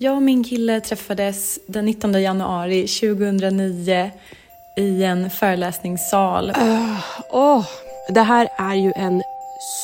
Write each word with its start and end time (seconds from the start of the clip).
Jag 0.00 0.16
och 0.16 0.22
min 0.22 0.44
kille 0.44 0.80
träffades 0.80 1.58
den 1.66 1.84
19 1.84 2.22
januari 2.22 2.86
2009 2.86 4.10
i 4.76 5.04
en 5.04 5.30
föreläsningssal. 5.30 6.50
Uh, 6.50 7.00
oh, 7.30 7.66
det 8.08 8.20
här 8.20 8.48
är 8.58 8.74
ju 8.74 8.92
en 8.96 9.22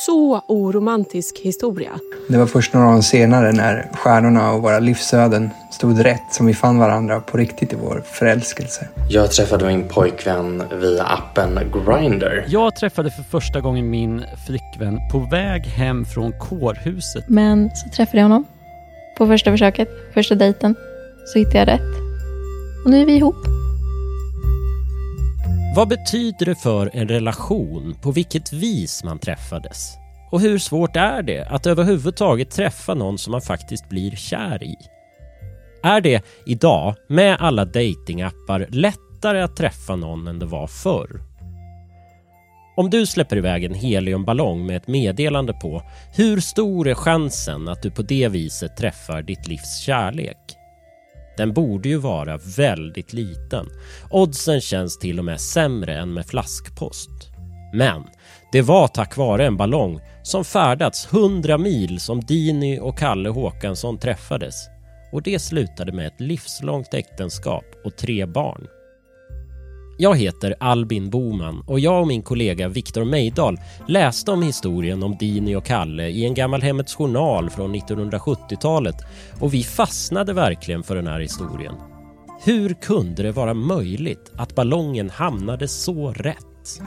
så 0.05 0.41
oromantisk 0.47 1.39
historia. 1.43 1.91
Det 2.29 2.37
var 2.37 2.45
först 2.45 2.73
några 2.73 2.97
år 2.97 3.01
senare 3.01 3.51
när 3.51 3.89
stjärnorna 3.93 4.51
och 4.51 4.61
våra 4.61 4.79
livsöden 4.79 5.49
stod 5.71 6.05
rätt 6.05 6.33
som 6.33 6.45
vi 6.45 6.53
fann 6.53 6.79
varandra 6.79 7.19
på 7.19 7.37
riktigt 7.37 7.73
i 7.73 7.75
vår 7.75 8.03
förälskelse. 8.05 8.87
Jag 9.09 9.31
träffade 9.31 9.65
min 9.65 9.87
pojkvän 9.87 10.63
via 10.81 11.03
appen 11.03 11.59
Grindr. 11.73 12.45
Jag 12.47 12.75
träffade 12.75 13.11
för 13.11 13.23
första 13.23 13.61
gången 13.61 13.89
min 13.89 14.25
flickvän 14.47 14.99
på 15.11 15.19
väg 15.19 15.61
hem 15.61 16.05
från 16.05 16.31
kårhuset. 16.39 17.29
Men 17.29 17.69
så 17.75 17.89
träffade 17.89 18.17
jag 18.17 18.23
honom 18.25 18.45
på 19.17 19.27
första 19.27 19.51
försöket, 19.51 19.89
första 20.13 20.35
dejten. 20.35 20.75
Så 21.25 21.39
hittade 21.39 21.59
jag 21.59 21.67
rätt. 21.67 21.95
Och 22.85 22.91
nu 22.91 23.01
är 23.01 23.05
vi 23.05 23.15
ihop. 23.15 23.35
Vad 25.75 25.87
betyder 25.87 26.45
det 26.45 26.55
för 26.55 26.89
en 26.93 27.07
relation 27.07 27.95
på 28.01 28.11
vilket 28.11 28.53
vis 28.53 29.03
man 29.03 29.19
träffades? 29.19 29.93
Och 30.31 30.41
hur 30.41 30.57
svårt 30.57 30.95
är 30.95 31.21
det 31.21 31.45
att 31.45 31.67
överhuvudtaget 31.67 32.51
träffa 32.51 32.93
någon 32.93 33.17
som 33.17 33.31
man 33.31 33.41
faktiskt 33.41 33.89
blir 33.89 34.11
kär 34.11 34.63
i? 34.63 34.75
Är 35.83 36.01
det 36.01 36.25
idag, 36.45 36.95
med 37.07 37.37
alla 37.39 37.65
datingappar, 37.65 38.67
lättare 38.69 39.41
att 39.41 39.55
träffa 39.55 39.95
någon 39.95 40.27
än 40.27 40.39
det 40.39 40.45
var 40.45 40.67
förr? 40.67 41.21
Om 42.77 42.89
du 42.89 43.05
släpper 43.05 43.37
iväg 43.37 43.63
en 43.63 43.73
heliumballong 43.73 44.65
med 44.65 44.77
ett 44.77 44.87
meddelande 44.87 45.53
på, 45.53 45.83
hur 46.15 46.39
stor 46.39 46.87
är 46.87 46.95
chansen 46.95 47.67
att 47.67 47.81
du 47.81 47.91
på 47.91 48.01
det 48.01 48.27
viset 48.27 48.77
träffar 48.77 49.21
ditt 49.21 49.47
livs 49.47 49.79
kärlek? 49.79 50.37
Den 51.37 51.53
borde 51.53 51.89
ju 51.89 51.97
vara 51.97 52.37
väldigt 52.57 53.13
liten. 53.13 53.65
Oddsen 54.09 54.61
känns 54.61 54.99
till 54.99 55.19
och 55.19 55.25
med 55.25 55.41
sämre 55.41 55.99
än 55.99 56.13
med 56.13 56.25
flaskpost. 56.25 57.09
Men 57.73 58.03
det 58.51 58.61
var 58.61 58.87
tack 58.87 59.17
vare 59.17 59.45
en 59.45 59.57
ballong 59.57 59.99
som 60.23 60.45
färdats 60.45 61.13
100 61.13 61.57
mil 61.57 61.99
som 61.99 62.21
Dini 62.21 62.79
och 62.79 62.97
Kalle 62.97 63.29
Håkansson 63.29 63.97
träffades. 63.97 64.55
Och 65.11 65.21
det 65.21 65.39
slutade 65.39 65.91
med 65.91 66.07
ett 66.07 66.21
livslångt 66.21 66.93
äktenskap 66.93 67.65
och 67.85 67.97
tre 67.97 68.25
barn. 68.25 68.67
Jag 69.97 70.17
heter 70.17 70.55
Albin 70.59 71.09
Boman 71.09 71.63
och 71.67 71.79
jag 71.79 72.01
och 72.01 72.07
min 72.07 72.21
kollega 72.21 72.67
Viktor 72.67 73.05
Mejdal 73.05 73.57
läste 73.87 74.31
om 74.31 74.43
historien 74.43 75.03
om 75.03 75.15
Dini 75.19 75.55
och 75.55 75.65
Kalle 75.65 76.07
i 76.07 76.25
en 76.25 76.33
gammal 76.33 76.61
Hemmets 76.61 76.95
Journal 76.95 77.49
från 77.49 77.75
1970-talet 77.75 78.95
och 79.41 79.53
vi 79.53 79.63
fastnade 79.63 80.33
verkligen 80.33 80.83
för 80.83 80.95
den 80.95 81.07
här 81.07 81.19
historien. 81.19 81.73
Hur 82.45 82.69
kunde 82.69 83.23
det 83.23 83.31
vara 83.31 83.53
möjligt 83.53 84.31
att 84.37 84.55
ballongen 84.55 85.09
hamnade 85.09 85.67
så 85.67 86.11
rätt? 86.11 86.81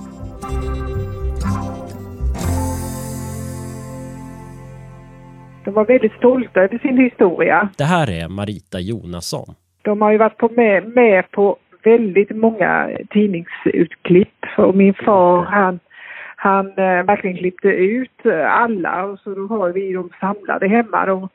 De 5.65 5.75
var 5.75 5.85
väldigt 5.87 6.13
stolta 6.13 6.61
över 6.61 6.79
sin 6.79 6.99
historia. 6.99 7.69
Det 7.77 7.85
här 7.85 8.11
är 8.11 8.29
Marita 8.29 8.81
Jonasson. 8.81 9.55
De 9.83 10.03
har 10.03 10.13
ju 10.13 10.19
varit 10.19 10.37
på 10.37 10.49
med, 10.49 10.89
med 10.89 11.31
på 11.31 11.59
väldigt 11.83 12.37
många 12.37 12.91
tidningsutklipp 13.11 14.45
och 14.57 14.77
min 14.77 14.95
far 14.95 15.45
han, 15.45 15.81
han 16.37 16.67
eh, 16.67 17.05
verkligen 17.05 17.37
klippte 17.37 17.69
ut 17.69 18.27
alla 18.49 19.05
och 19.05 19.19
så 19.19 19.35
då 19.35 19.47
har 19.47 19.73
vi 19.73 19.93
dem 19.93 20.11
samlade 20.21 20.69
hemma. 20.69 21.07
Då. 21.07 21.29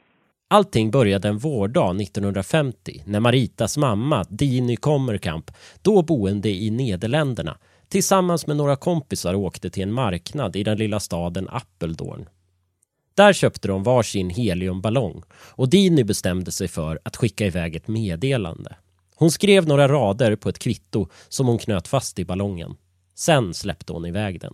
Allting 0.54 0.92
började 0.92 1.28
en 1.28 1.38
vårdag 1.38 2.02
1950 2.02 3.04
när 3.06 3.20
Maritas 3.20 3.78
mamma 3.78 4.24
Dini 4.30 4.76
Kommerkamp, 4.76 5.52
då 5.82 6.02
boende 6.02 6.50
i 6.50 6.72
Nederländerna, 6.72 7.58
tillsammans 7.90 8.48
med 8.48 8.58
några 8.58 8.76
kompisar 8.76 9.36
åkte 9.36 9.70
till 9.70 9.84
en 9.84 9.94
marknad 9.94 10.56
i 10.56 10.64
den 10.64 10.78
lilla 10.78 11.00
staden 11.00 11.48
Apeldoorn. 11.50 12.26
Där 13.16 13.34
köpte 13.34 13.68
de 13.68 13.84
varsin 13.84 14.30
heliumballong 14.30 15.24
och 15.56 15.70
Dini 15.70 16.04
bestämde 16.04 16.52
sig 16.52 16.68
för 16.68 17.00
att 17.04 17.16
skicka 17.16 17.46
iväg 17.46 17.76
ett 17.76 17.88
meddelande. 17.88 18.76
Hon 19.16 19.32
skrev 19.32 19.68
några 19.68 19.88
rader 19.88 20.36
på 20.36 20.50
ett 20.50 20.60
kvitto 20.60 21.08
som 21.30 21.48
hon 21.48 21.58
knöt 21.58 21.88
fast 21.88 22.20
i 22.20 22.26
ballongen. 22.26 22.76
Sen 23.16 23.54
släppte 23.54 23.94
hon 23.94 24.06
iväg 24.06 24.40
den. 24.40 24.54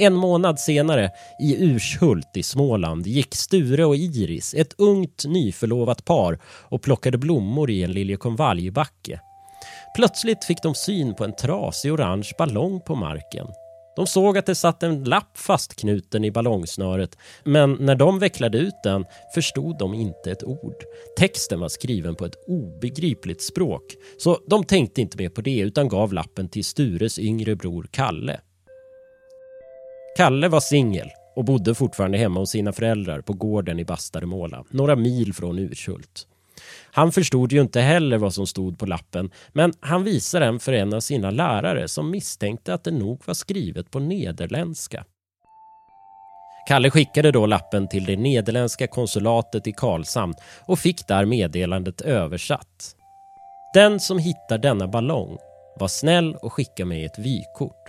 En 0.00 0.14
månad 0.14 0.60
senare, 0.60 1.10
i 1.40 1.64
Urshult 1.64 2.36
i 2.36 2.42
Småland, 2.42 3.06
gick 3.06 3.34
Sture 3.34 3.84
och 3.84 3.96
Iris, 3.96 4.54
ett 4.54 4.74
ungt 4.78 5.24
nyförlovat 5.24 6.04
par, 6.04 6.38
och 6.44 6.82
plockade 6.82 7.18
blommor 7.18 7.70
i 7.70 7.82
en 7.82 7.92
liljekonvaljbacke. 7.92 9.20
Plötsligt 9.96 10.44
fick 10.44 10.62
de 10.62 10.74
syn 10.74 11.14
på 11.14 11.24
en 11.24 11.36
trasig 11.36 11.92
orange 11.92 12.30
ballong 12.38 12.80
på 12.80 12.94
marken. 12.94 13.46
De 13.98 14.06
såg 14.06 14.38
att 14.38 14.46
det 14.46 14.54
satt 14.54 14.82
en 14.82 15.04
lapp 15.04 15.38
fastknuten 15.38 16.24
i 16.24 16.30
ballongsnöret 16.30 17.18
men 17.44 17.76
när 17.80 17.94
de 17.94 18.18
vecklade 18.18 18.58
ut 18.58 18.74
den 18.82 19.04
förstod 19.34 19.78
de 19.78 19.94
inte 19.94 20.32
ett 20.32 20.44
ord. 20.44 20.84
Texten 21.16 21.60
var 21.60 21.68
skriven 21.68 22.14
på 22.14 22.24
ett 22.24 22.34
obegripligt 22.46 23.42
språk 23.42 23.82
så 24.18 24.38
de 24.46 24.64
tänkte 24.64 25.00
inte 25.00 25.18
mer 25.18 25.28
på 25.28 25.40
det 25.40 25.58
utan 25.58 25.88
gav 25.88 26.12
lappen 26.12 26.48
till 26.48 26.64
Stures 26.64 27.18
yngre 27.18 27.56
bror 27.56 27.88
Kalle. 27.90 28.40
Kalle 30.16 30.48
var 30.48 30.60
singel 30.60 31.08
och 31.36 31.44
bodde 31.44 31.74
fortfarande 31.74 32.18
hemma 32.18 32.40
hos 32.40 32.50
sina 32.50 32.72
föräldrar 32.72 33.20
på 33.20 33.32
gården 33.32 33.78
i 33.78 33.84
Bastaremåla, 33.84 34.64
några 34.70 34.96
mil 34.96 35.34
från 35.34 35.58
Urshult. 35.58 36.26
Han 36.92 37.12
förstod 37.12 37.52
ju 37.52 37.60
inte 37.60 37.80
heller 37.80 38.18
vad 38.18 38.34
som 38.34 38.46
stod 38.46 38.78
på 38.78 38.86
lappen 38.86 39.30
men 39.52 39.72
han 39.80 40.04
visade 40.04 40.44
den 40.44 40.60
för 40.60 40.72
en 40.72 40.94
av 40.94 41.00
sina 41.00 41.30
lärare 41.30 41.88
som 41.88 42.10
misstänkte 42.10 42.74
att 42.74 42.84
det 42.84 42.90
nog 42.90 43.22
var 43.24 43.34
skrivet 43.34 43.90
på 43.90 43.98
nederländska. 43.98 45.04
Kalle 46.68 46.90
skickade 46.90 47.32
då 47.32 47.46
lappen 47.46 47.88
till 47.88 48.04
det 48.04 48.16
nederländska 48.16 48.86
konsulatet 48.86 49.66
i 49.66 49.72
Karlshamn 49.72 50.34
och 50.66 50.78
fick 50.78 51.06
där 51.08 51.24
meddelandet 51.24 52.00
översatt. 52.00 52.94
Den 53.74 54.00
som 54.00 54.18
hittar 54.18 54.58
denna 54.58 54.88
ballong 54.88 55.38
var 55.78 55.88
snäll 55.88 56.36
och 56.36 56.52
skicka 56.52 56.84
mig 56.84 57.04
ett 57.04 57.18
vykort. 57.18 57.84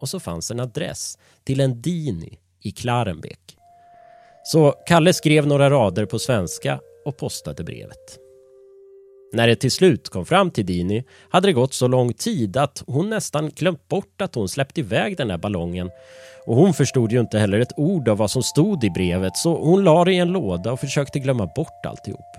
Och 0.00 0.08
så 0.08 0.20
fanns 0.20 0.50
en 0.50 0.60
adress 0.60 1.18
till 1.44 1.60
en 1.60 1.82
Dini 1.82 2.38
i 2.62 2.70
Klarenbäck. 2.70 3.56
Så 4.44 4.74
Kalle 4.86 5.12
skrev 5.12 5.46
några 5.46 5.70
rader 5.70 6.06
på 6.06 6.18
svenska 6.18 6.80
och 7.04 7.16
postade 7.16 7.64
brevet. 7.64 8.18
När 9.32 9.46
det 9.46 9.56
till 9.56 9.70
slut 9.70 10.08
kom 10.08 10.26
fram 10.26 10.50
till 10.50 10.66
Dini 10.66 11.04
hade 11.30 11.48
det 11.48 11.52
gått 11.52 11.74
så 11.74 11.88
lång 11.88 12.12
tid 12.12 12.56
att 12.56 12.82
hon 12.86 13.10
nästan 13.10 13.50
glömt 13.50 13.88
bort 13.88 14.22
att 14.22 14.34
hon 14.34 14.48
släppt 14.48 14.78
iväg 14.78 15.16
den 15.16 15.28
där 15.28 15.38
ballongen. 15.38 15.90
Och 16.46 16.56
hon 16.56 16.74
förstod 16.74 17.12
ju 17.12 17.20
inte 17.20 17.38
heller 17.38 17.58
ett 17.58 17.78
ord 17.78 18.08
av 18.08 18.18
vad 18.18 18.30
som 18.30 18.42
stod 18.42 18.84
i 18.84 18.90
brevet 18.90 19.36
så 19.36 19.56
hon 19.56 19.84
la 19.84 20.04
det 20.04 20.12
i 20.12 20.18
en 20.18 20.32
låda 20.32 20.72
och 20.72 20.80
försökte 20.80 21.18
glömma 21.18 21.46
bort 21.56 21.86
alltihop. 21.86 22.36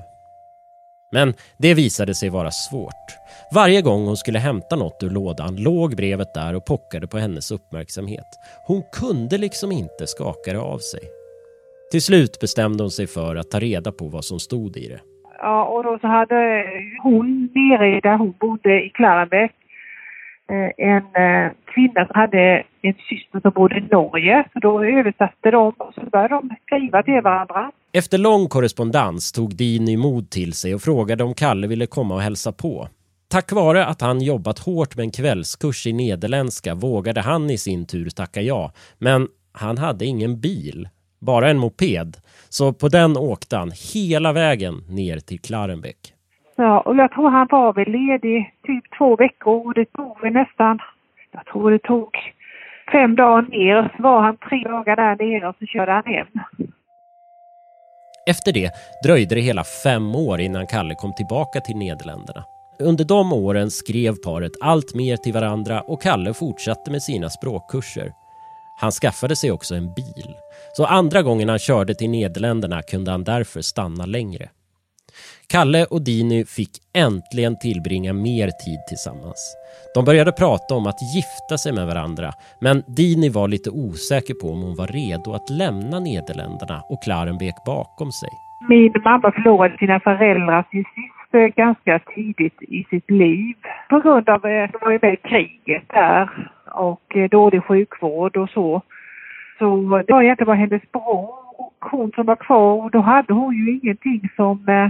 Men 1.12 1.34
det 1.58 1.74
visade 1.74 2.16
sig 2.16 2.30
vara 2.30 2.52
svårt. 2.52 3.18
Varje 3.54 3.82
gång 3.82 4.06
hon 4.06 4.18
skulle 4.18 4.40
hämta 4.40 4.76
något 4.76 5.04
ur 5.04 5.10
lådan 5.10 5.56
låg 5.56 5.96
brevet 5.96 6.34
där 6.34 6.54
och 6.54 6.66
pockade 6.66 7.08
på 7.08 7.18
hennes 7.18 7.52
uppmärksamhet. 7.52 8.28
Hon 8.68 8.84
kunde 8.92 9.38
liksom 9.38 9.72
inte 9.72 10.08
skaka 10.08 10.54
det 10.54 10.60
av 10.60 10.80
sig. 10.80 11.02
Till 11.92 12.02
slut 12.02 12.40
bestämde 12.40 12.84
hon 12.84 12.92
sig 12.92 13.08
för 13.08 13.36
att 13.36 13.52
ta 13.52 13.60
reda 13.60 13.92
på 13.92 14.08
vad 14.08 14.26
som 14.26 14.40
stod 14.40 14.78
i 14.78 14.88
det. 14.88 15.00
Ja, 15.38 15.66
och 15.66 15.84
då 15.84 16.00
så 16.02 16.08
hade 16.08 16.66
hon 17.04 17.50
nere 17.56 18.00
där 18.00 18.18
hon 18.18 18.34
bodde 18.40 18.86
i 18.86 18.90
Klarenbäck 18.90 19.52
eh, 20.50 20.88
en 20.88 20.98
eh, 20.98 21.52
kvinna 21.74 22.08
som 22.08 22.16
hade 22.16 22.64
en 22.82 22.94
syster 23.10 23.40
som 23.42 23.52
bodde 23.52 23.78
i 23.78 23.82
Norge. 23.92 24.46
Så 24.54 24.60
då 24.60 24.84
översatte 24.84 25.52
de 25.52 25.74
och 25.78 25.94
så 25.94 26.02
började 26.12 26.36
de 26.36 26.56
skriva 26.66 27.04
till 27.04 27.22
varandra. 27.22 27.72
Efter 27.94 28.18
lång 28.18 28.48
korrespondens 28.48 29.32
tog 29.32 29.56
Dini 29.56 29.98
mod 29.98 30.30
till 30.30 30.54
sig 30.54 30.76
och 30.76 30.82
frågade 30.82 31.24
om 31.24 31.34
Kalle 31.34 31.68
ville 31.68 31.88
komma 31.88 32.16
och 32.16 32.22
hälsa 32.22 32.52
på. 32.52 32.88
Tack 33.28 33.52
vare 33.52 33.86
att 33.86 34.02
han 34.02 34.22
jobbat 34.22 34.60
hårt 34.60 34.96
med 34.96 35.04
en 35.04 35.12
kvällskurs 35.12 35.88
i 35.88 35.94
nederländska 35.94 36.76
vågade 36.76 37.22
han 37.22 37.50
i 37.50 37.58
sin 37.58 37.88
tur 37.88 38.10
tacka 38.10 38.42
ja. 38.42 38.72
Men 38.98 39.28
han 39.52 39.78
hade 39.78 40.06
ingen 40.06 40.42
bil 40.42 40.88
bara 41.26 41.50
en 41.50 41.58
moped. 41.58 42.18
Så 42.50 42.74
på 42.74 42.88
den 42.88 43.18
åkte 43.18 43.58
han 43.58 43.72
hela 43.94 44.34
vägen 44.34 44.76
ner 44.90 45.18
till 45.20 45.40
Klarenbäck. 45.40 46.14
Ja, 46.56 46.80
och 46.80 46.96
jag 46.96 47.12
tror 47.12 47.30
han 47.30 47.48
var 47.52 47.74
väl 47.74 47.92
ledig 47.92 48.54
typ 48.68 48.84
två 48.98 49.16
veckor 49.16 49.68
och 49.68 49.74
det 49.74 49.86
tog 49.86 50.22
väl 50.22 50.34
nästan, 50.34 50.80
jag 51.32 51.46
tror 51.46 51.72
det 51.72 51.80
tog 51.80 52.10
fem 52.92 53.16
dagar 53.16 53.42
ner. 53.42 53.94
Så 53.98 54.04
var 54.04 54.22
han 54.22 54.38
tre 54.50 54.64
dagar 54.64 54.96
där 54.96 55.16
nere 55.26 55.50
och 55.50 55.56
så 55.60 55.66
körde 55.66 55.92
han 55.92 56.06
hem. 56.06 56.28
Efter 58.28 58.54
det 58.54 58.72
dröjde 59.04 59.36
det 59.36 59.42
hela 59.42 59.64
fem 59.84 60.16
år 60.16 60.40
innan 60.40 60.68
Kalle 60.68 60.96
kom 60.96 61.14
tillbaka 61.14 61.60
till 61.62 61.78
Nederländerna. 61.78 62.44
Under 62.80 63.06
de 63.06 63.34
åren 63.34 63.72
skrev 63.72 64.14
paret 64.24 64.52
allt 64.62 64.96
mer 64.96 65.18
till 65.18 65.34
varandra 65.34 65.82
och 65.82 66.02
Kalle 66.02 66.34
fortsatte 66.34 66.92
med 66.92 67.02
sina 67.02 67.30
språkkurser. 67.30 68.12
Han 68.82 68.92
skaffade 68.92 69.36
sig 69.36 69.52
också 69.52 69.76
en 69.76 69.94
bil. 69.94 70.36
Så 70.74 70.86
andra 70.86 71.22
gången 71.22 71.50
han 71.50 71.60
körde 71.60 71.96
till 71.96 72.10
Nederländerna 72.10 72.82
kunde 72.82 73.12
han 73.12 73.24
därför 73.24 73.62
stanna 73.62 74.06
längre. 74.06 74.50
Kalle 75.50 75.86
och 75.86 76.02
Dini 76.02 76.46
fick 76.46 76.70
äntligen 76.94 77.60
tillbringa 77.60 78.14
mer 78.14 78.48
tid 78.48 78.80
tillsammans. 78.90 79.56
De 79.96 80.06
började 80.06 80.32
prata 80.32 80.76
om 80.76 80.88
att 80.88 81.16
gifta 81.16 81.58
sig 81.58 81.74
med 81.74 81.88
varandra 81.88 82.32
men 82.62 82.84
Dini 82.88 83.30
var 83.30 83.48
lite 83.48 83.70
osäker 83.70 84.34
på 84.34 84.48
om 84.52 84.62
hon 84.62 84.76
var 84.76 84.88
redo 84.88 85.34
att 85.34 85.50
lämna 85.50 86.00
Nederländerna 86.00 86.82
och 86.90 87.04
Klarenbeek 87.04 87.56
bakom 87.66 88.12
sig. 88.12 88.30
Min 88.70 88.94
mamma 89.04 89.32
förlorade 89.32 89.78
sina 89.78 90.00
föräldrar 90.00 90.64
till 90.64 90.84
sist 90.96 91.56
ganska 91.56 92.00
tidigt 92.16 92.62
i 92.62 92.84
sitt 92.90 93.12
liv 93.12 93.56
på 93.90 94.00
grund 94.00 94.30
av 94.30 94.36
att 94.36 94.72
de 94.72 94.78
var 94.82 95.00
med 95.02 95.14
i 95.14 95.18
kriget 95.30 95.84
där 95.90 96.30
och 96.76 97.16
dålig 97.32 97.64
sjukvård 97.64 98.38
och 98.38 98.50
så. 98.50 98.82
Så 99.60 99.66
det 100.08 100.14
var 100.14 100.24
egentligen 100.24 100.48
bara 100.48 100.56
hennes 100.56 100.92
bror 100.92 101.30
och 101.58 101.74
hon 101.92 102.12
som 102.16 102.26
var 102.26 102.36
kvar 102.36 102.84
och 102.84 102.92
då 102.92 103.00
hade 103.00 103.34
hon 103.34 103.56
ju 103.56 103.80
ingenting 103.80 104.30
som, 104.36 104.70
eh, 104.70 104.90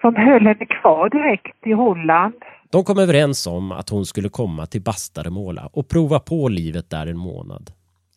som 0.00 0.16
höll 0.16 0.46
henne 0.46 0.66
kvar 0.66 1.08
direkt 1.08 1.66
i 1.66 1.72
Holland. 1.72 2.34
De 2.70 2.84
kom 2.84 2.98
överens 2.98 3.46
om 3.46 3.72
att 3.72 3.88
hon 3.88 4.06
skulle 4.06 4.28
komma 4.28 4.66
till 4.66 4.82
Bastaremåla 4.82 5.68
och 5.72 5.88
prova 5.88 6.18
på 6.20 6.48
livet 6.48 6.90
där 6.90 7.06
en 7.06 7.18
månad. 7.18 7.70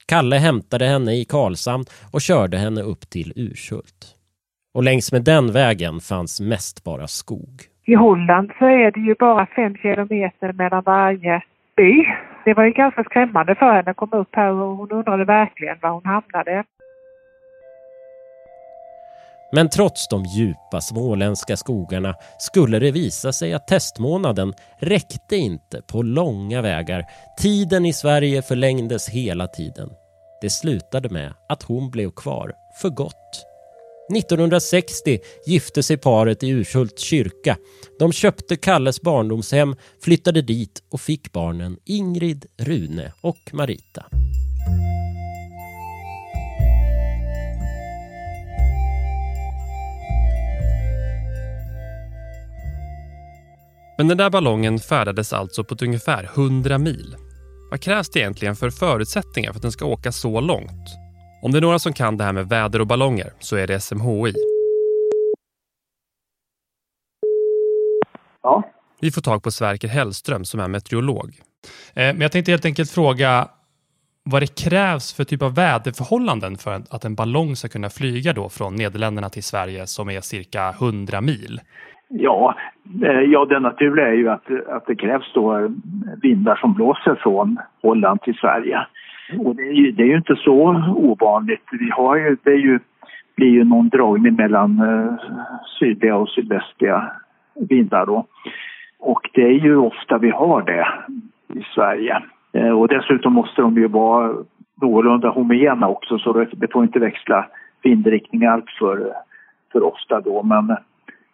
Kalle 0.06 0.35
hämtade 0.35 0.85
henne 0.85 1.13
i 1.13 1.25
Karlshamn 1.25 1.85
och 2.13 2.21
körde 2.21 2.57
henne 2.57 2.81
upp 2.81 3.09
till 3.09 3.33
Urshult. 3.35 4.15
Och 4.74 4.83
längs 4.83 5.12
med 5.12 5.24
den 5.24 5.51
vägen 5.51 6.00
fanns 6.00 6.41
mest 6.41 6.83
bara 6.83 7.07
skog. 7.07 7.62
I 7.85 7.95
Holland 7.95 8.51
så 8.59 8.65
är 8.65 8.91
det 8.91 9.00
ju 9.00 9.15
bara 9.19 9.45
fem 9.45 9.75
kilometer 9.75 10.53
mellan 10.53 10.83
varje 10.85 11.44
by. 11.75 12.06
Det 12.45 12.54
var 12.54 12.63
ju 12.63 12.72
ganska 12.72 13.04
skrämmande 13.04 13.56
för 13.56 13.74
henne 13.74 13.92
att 13.92 13.98
komma 13.98 14.18
upp 14.18 14.36
här 14.36 14.51
och 14.51 14.78
hon 14.78 14.92
undrade 14.92 15.25
verkligen 15.25 15.78
var 15.81 15.90
hon 15.90 16.06
hamnade. 16.06 16.63
Men 19.56 19.69
trots 19.69 20.07
de 20.07 20.24
djupa 20.24 20.81
småländska 20.81 21.57
skogarna 21.57 22.16
skulle 22.38 22.80
det 22.80 22.92
visa 22.92 23.31
sig 23.31 23.54
att 23.54 23.68
testmånaden 23.68 24.54
räckte 24.80 25.36
inte 25.36 25.81
på 25.92 26.01
långa 26.01 26.62
vägar. 26.62 27.06
Tiden 27.42 27.86
i 27.86 27.94
Sverige 27.94 28.42
förlängdes 28.42 29.10
hela 29.10 29.48
tiden. 29.48 29.90
Det 30.42 30.50
slutade 30.50 31.10
med 31.10 31.34
att 31.50 31.63
hon 31.63 31.92
blev 31.92 32.12
kvar 32.12 32.54
för 32.81 32.90
gott. 32.90 33.53
1960 34.10 35.20
gifte 35.46 35.84
sig 35.84 35.98
paret 35.98 36.44
i 36.44 36.50
Urshults 36.50 37.04
kyrka. 37.04 37.58
De 38.00 38.12
köpte 38.12 38.56
Kalles 38.56 39.02
barndomshem, 39.02 39.76
flyttade 40.04 40.42
dit 40.42 40.84
och 40.92 41.02
fick 41.02 41.32
barnen 41.32 41.78
Ingrid, 41.86 42.46
Rune 42.58 43.14
och 43.22 43.50
Marita. 43.52 44.06
Men 53.98 54.08
den 54.08 54.18
där 54.18 54.30
ballongen 54.30 54.80
färdades 54.80 55.34
alltså 55.34 55.64
på 55.64 55.74
ett 55.74 55.82
ungefär 55.82 56.24
100 56.24 56.78
mil. 56.78 57.16
Vad 57.72 57.82
krävs 57.82 58.10
det 58.10 58.20
egentligen 58.20 58.56
för 58.56 58.70
förutsättningar 58.70 59.52
för 59.52 59.58
att 59.58 59.62
den 59.62 59.72
ska 59.72 59.86
åka 59.86 60.12
så 60.12 60.42
långt? 60.42 61.03
Om 61.44 61.51
det 61.51 61.60
är 61.60 61.62
några 61.62 61.80
som 61.80 61.94
kan 61.94 62.18
det 62.18 62.24
här 62.24 62.34
med 62.34 62.50
väder 62.50 62.81
och 62.81 62.88
ballonger 62.88 63.30
så 63.40 63.57
är 63.57 63.68
det 63.68 63.80
SMHI. 63.80 64.34
Ja. 68.44 68.63
Vi 69.01 69.12
får 69.12 69.22
tag 69.22 69.44
på 69.44 69.51
Sverker 69.51 69.88
Hellström 69.88 70.45
som 70.45 70.60
är 70.60 70.68
meteorolog. 70.68 71.30
Eh, 71.95 72.13
men 72.13 72.22
jag 72.22 72.31
tänkte 72.31 72.51
helt 72.51 72.66
enkelt 72.66 72.92
fråga 72.92 73.48
vad 74.24 74.42
det 74.42 74.69
krävs 74.69 75.13
för 75.13 75.24
typ 75.24 75.42
av 75.42 75.56
väderförhållanden 75.56 76.56
för 76.57 76.72
att 76.90 77.06
en 77.06 77.16
ballong 77.16 77.56
ska 77.56 77.68
kunna 77.68 77.90
flyga 77.90 78.34
då 78.34 78.50
från 78.50 78.75
Nederländerna 78.75 79.30
till 79.30 79.44
Sverige 79.44 79.88
som 79.88 80.10
är 80.10 80.22
cirka 80.22 80.69
100 80.69 81.22
mil. 81.22 81.62
Ja, 82.07 82.56
eh, 83.04 83.22
ja 83.34 83.45
det 83.45 83.60
naturliga 83.60 84.07
är 84.07 84.13
ju 84.13 84.30
att, 84.30 84.48
att 84.68 84.86
det 84.86 84.95
krävs 84.95 85.31
då 85.34 85.69
vindar 86.22 86.56
som 86.56 86.74
blåser 86.74 87.16
från 87.16 87.57
Holland 87.81 88.22
till 88.22 88.36
Sverige. 88.36 88.88
Och 89.40 89.56
det 89.56 89.64
är, 89.64 89.74
ju, 89.74 89.92
det 89.92 90.04
är 90.04 90.08
ju 90.08 90.18
inte 90.18 90.36
så 90.36 90.84
ovanligt. 90.96 91.64
Vi 91.72 91.90
har 91.90 92.16
ju, 92.16 92.38
det 92.44 92.52
är 92.52 92.58
ju, 92.58 92.80
blir 93.36 93.50
ju 93.50 93.64
någon 93.64 93.90
dragning 93.90 94.36
mellan 94.36 94.80
eh, 94.80 95.14
sydliga 95.80 96.16
och 96.16 96.30
sydvästliga 96.30 97.12
vindar 97.70 98.06
då. 98.06 98.25
Och 99.00 99.30
det 99.34 99.42
är 99.42 99.60
ju 99.60 99.78
ofta 99.78 100.18
vi 100.18 100.30
har 100.30 100.62
det 100.62 100.88
i 101.60 101.64
Sverige. 101.75 102.24
Eh, 102.54 102.80
och 102.80 102.88
dessutom 102.88 103.34
måste 103.34 103.62
de 103.62 103.75
ju 103.75 103.88
vara 103.88 104.36
någorlunda 104.81 105.30
homogena 105.30 105.88
också 105.88 106.18
så 106.18 106.34
det, 106.34 106.48
det 106.52 106.72
får 106.72 106.84
inte 106.84 107.00
växla 107.00 107.46
vindriktning 107.84 108.46
allt 108.46 108.69
för, 108.80 109.14
för 109.72 109.84
ofta 109.84 110.22
då. 110.22 110.44
Men 110.44 110.78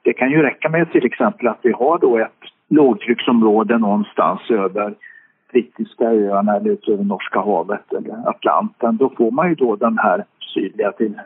det 0.03 0.13
kan 0.13 0.31
ju 0.31 0.41
räcka 0.41 0.69
med 0.69 0.91
till 0.91 1.05
exempel 1.05 1.47
att 1.47 1.59
vi 1.61 1.71
har 1.71 1.99
då 1.99 2.17
ett 2.17 2.43
lågtrycksområde 2.69 3.77
någonstans 3.77 4.41
över 4.49 4.93
brittiska 5.51 6.03
öarna 6.03 6.55
eller 6.55 6.69
ut 6.69 6.87
över 6.87 7.03
Norska 7.03 7.39
havet 7.39 7.93
eller 7.93 8.29
Atlanten. 8.29 8.97
Då 8.97 9.09
får 9.17 9.31
man 9.31 9.49
ju 9.49 9.55
då 9.55 9.75
den 9.75 9.97
här 9.97 10.25
sydliga 10.53 10.91
till 10.91 11.21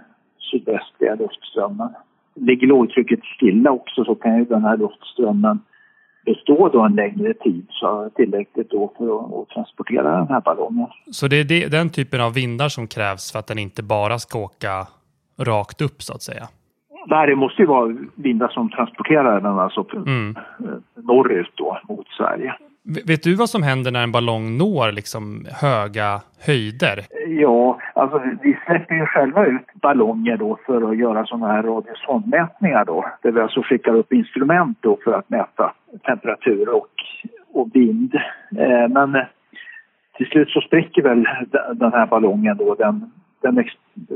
sydvästliga 0.52 1.16
luftströmmen. 1.16 1.90
Ligger 2.36 2.68
lågtrycket 2.68 3.20
stilla 3.36 3.72
också 3.72 4.04
så 4.04 4.16
kan 4.16 4.38
ju 4.38 4.46
den 4.46 4.64
här 4.64 4.78
luftströmmen 4.78 5.60
bestå 6.26 6.70
då 6.70 6.82
en 6.82 6.96
längre 6.96 7.34
tid, 7.34 7.66
så 7.70 8.10
tillräckligt 8.16 8.70
då 8.70 8.94
för 8.98 9.20
att, 9.20 9.34
att 9.34 9.50
transportera 9.50 10.18
den 10.18 10.28
här 10.28 10.42
ballongen. 10.42 10.88
Så 11.12 11.28
det 11.28 11.36
är 11.40 11.44
det, 11.44 11.72
den 11.72 11.90
typen 11.90 12.22
av 12.22 12.34
vindar 12.34 12.70
som 12.70 12.88
krävs 12.88 13.32
för 13.32 13.40
att 13.40 13.48
den 13.48 13.60
inte 13.60 13.84
bara 13.84 14.20
ska 14.20 14.40
åka 14.40 14.88
rakt 15.40 15.82
upp 15.82 16.02
så 16.02 16.14
att 16.14 16.22
säga? 16.22 16.48
Nej, 17.08 17.28
det 17.28 17.36
måste 17.36 17.62
ju 17.62 17.68
vara 17.68 17.96
vindar 18.16 18.48
som 18.48 18.70
transporterar 18.70 19.42
den 19.42 19.60
alltså 19.60 19.86
mm. 19.96 20.36
norrut 20.96 21.52
då 21.56 21.80
mot 21.90 22.08
Sverige. 22.08 22.56
Vet 22.86 23.24
du 23.24 23.36
vad 23.36 23.50
som 23.50 23.64
händer 23.64 23.92
när 23.92 24.04
en 24.04 24.12
ballong 24.12 24.58
når 24.58 24.92
liksom 24.92 25.46
höga 25.62 26.22
höjder? 26.48 27.00
Ja, 27.28 27.80
alltså 27.94 28.22
vi 28.42 28.58
släpper 28.66 28.96
ju 28.96 29.06
själva 29.06 29.46
ut 29.46 29.74
ballonger 29.74 30.38
då 30.38 30.60
för 30.66 30.92
att 30.92 30.98
göra 30.98 31.26
sådana 31.26 31.48
här 31.48 31.64
radiosondmätningar 31.64 32.86
då. 32.86 33.06
Där 33.22 33.32
vi 33.32 33.42
alltså 33.42 33.62
skickar 33.62 33.96
upp 33.96 34.14
instrument 34.14 34.78
då 34.82 34.98
för 35.04 35.14
att 35.14 35.30
mäta 35.30 35.74
temperatur 36.06 36.70
och, 36.70 36.90
och 37.54 37.70
vind. 37.74 38.16
Eh, 38.58 38.88
men 38.90 39.16
eh, 39.16 39.26
till 40.18 40.28
slut 40.28 40.50
så 40.50 40.62
spricker 40.62 41.02
väl 41.02 41.28
den 41.74 41.94
här 41.94 42.08
ballongen 42.08 42.58
då. 42.58 42.76
Den, 42.76 43.12
den 43.42 43.66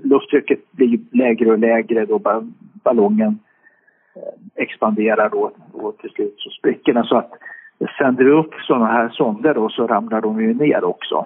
lufttrycket 0.04 0.72
blir 0.72 1.00
lägre 1.12 1.52
och 1.52 1.60
lägre 1.60 2.06
då 2.06 2.44
ballongen 2.84 3.40
eh, 4.16 4.64
expanderar 4.64 5.30
då 5.30 5.52
och 5.72 5.98
till 5.98 6.10
slut 6.10 6.36
så 6.38 6.50
spricker 6.50 6.94
den. 6.94 7.04
Så 7.04 7.18
att 7.18 7.32
sänder 7.98 8.24
vi 8.24 8.32
upp 8.32 8.54
sådana 8.68 8.86
här 8.86 9.10
sonder 9.10 9.54
då 9.54 9.70
så 9.70 9.88
ramlar 9.88 10.22
de 10.22 10.42
ju 10.42 10.54
ner 10.54 10.84
också. 10.84 11.26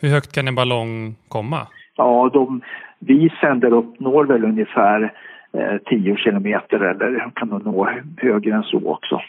Hur 0.00 0.08
högt 0.08 0.32
kan 0.32 0.48
en 0.48 0.54
ballong 0.54 1.16
komma? 1.28 1.66
Ja, 1.96 2.30
de, 2.32 2.62
vi 2.98 3.30
sänder 3.40 3.72
upp, 3.72 4.00
når 4.00 4.24
väl 4.24 4.44
ungefär 4.44 5.12
eh, 5.52 5.78
10 5.86 6.16
kilometer 6.16 6.80
eller 6.80 7.30
kan 7.34 7.48
de 7.48 7.62
nå 7.62 7.90
högre 8.16 8.54
än 8.54 8.62
så 8.62 8.88
också. 8.90 9.20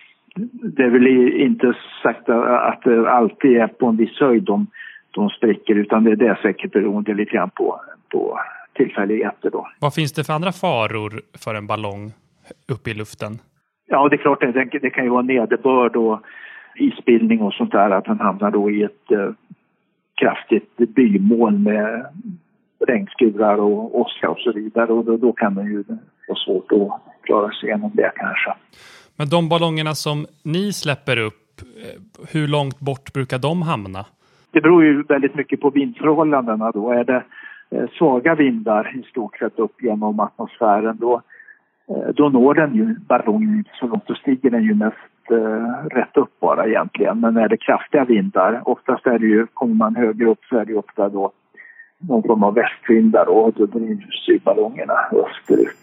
Det 0.75 0.83
är 0.83 0.89
väl 0.89 1.07
inte 1.41 1.73
sagt 2.03 2.29
att 2.29 2.81
det 2.83 3.11
alltid 3.11 3.57
är 3.57 3.67
på 3.67 3.87
en 3.87 3.97
viss 3.97 4.19
höjd 4.19 4.43
de, 4.43 4.67
de 5.11 5.29
spricker 5.29 5.75
utan 5.75 6.03
det, 6.03 6.15
det 6.15 6.27
är 6.27 6.39
säkert 6.41 6.71
beroende 6.71 7.13
lite 7.13 7.31
grann 7.31 7.49
på, 7.49 7.81
på 8.11 8.39
tillfälligheter 8.73 9.49
då. 9.49 9.67
Vad 9.79 9.93
finns 9.93 10.13
det 10.13 10.23
för 10.23 10.33
andra 10.33 10.51
faror 10.51 11.21
för 11.43 11.55
en 11.55 11.67
ballong 11.67 12.11
uppe 12.71 12.89
i 12.89 12.93
luften? 12.93 13.39
Ja, 13.87 14.09
det 14.09 14.15
är 14.15 14.17
klart, 14.17 14.41
det, 14.41 14.79
det 14.81 14.89
kan 14.89 15.03
ju 15.03 15.09
vara 15.09 15.21
nederbörd 15.21 15.95
och 15.95 16.19
isbildning 16.81 17.41
och 17.41 17.53
sånt 17.53 17.71
där, 17.71 17.89
att 17.89 18.05
den 18.05 18.19
hamnar 18.19 18.51
då 18.51 18.71
i 18.71 18.83
ett 18.83 19.11
eh, 19.11 19.29
kraftigt 20.21 20.77
bymoln 20.77 21.63
med 21.63 22.05
regnskurar 22.87 23.57
och 23.57 23.99
åska 23.99 24.29
och 24.29 24.39
så 24.39 24.51
vidare 24.51 24.91
och 24.91 25.05
då, 25.05 25.17
då 25.17 25.33
kan 25.33 25.55
det 25.55 25.63
ju 25.63 25.83
vara 26.27 26.39
svårt 26.45 26.71
att 26.71 27.23
klara 27.23 27.51
sig 27.51 27.69
igenom 27.69 27.91
det 27.93 28.11
kanske. 28.15 28.53
Men 29.15 29.29
de 29.29 29.49
ballongerna 29.49 29.95
som 29.95 30.25
ni 30.43 30.73
släpper 30.73 31.17
upp, 31.17 31.61
eh, 31.61 32.27
hur 32.33 32.47
långt 32.47 32.79
bort 32.79 33.13
brukar 33.13 33.39
de 33.39 33.61
hamna? 33.61 34.05
Det 34.51 34.61
beror 34.61 34.83
ju 34.83 35.03
väldigt 35.03 35.35
mycket 35.35 35.61
på 35.61 35.69
vindförhållandena 35.69 36.71
då. 36.71 36.91
Är 36.91 37.03
det 37.03 37.23
eh, 37.71 37.85
svaga 37.97 38.35
vindar 38.35 38.99
i 38.99 39.03
stort 39.03 39.37
sett 39.37 39.59
upp 39.59 39.81
genom 39.81 40.19
atmosfären 40.19 40.97
då, 40.99 41.21
eh, 41.89 42.13
då 42.15 42.29
når 42.29 42.53
den 42.53 42.75
ju 42.75 42.95
ballongen 42.99 43.57
inte 43.57 43.71
så 43.79 43.87
långt. 43.87 44.07
Då 44.07 44.15
stiger 44.15 44.49
den 44.49 44.63
ju 44.63 44.73
mest 44.73 44.97
eh, 45.31 45.85
rätt 45.97 46.17
upp 46.17 46.39
bara 46.39 46.67
egentligen. 46.67 47.19
Men 47.19 47.33
när 47.33 47.49
det 47.49 47.55
är 47.55 47.57
kraftiga 47.57 48.05
vindar, 48.05 48.61
oftast 48.65 49.05
är 49.05 49.19
det 49.19 49.25
ju, 49.25 49.47
kommer 49.53 49.75
man 49.75 49.95
högre 49.95 50.25
upp 50.25 50.45
så 50.49 50.57
är 50.57 50.65
det 50.65 50.71
ju 50.71 50.77
ofta 50.77 51.09
då 51.09 51.31
någon 51.99 52.23
form 52.23 52.43
av 52.43 52.53
västvindar 52.53 53.29
och 53.29 53.53
då 53.53 53.65
drivs 53.65 54.27
ju 54.27 54.39
ballongerna 54.39 54.93
österut. 55.11 55.77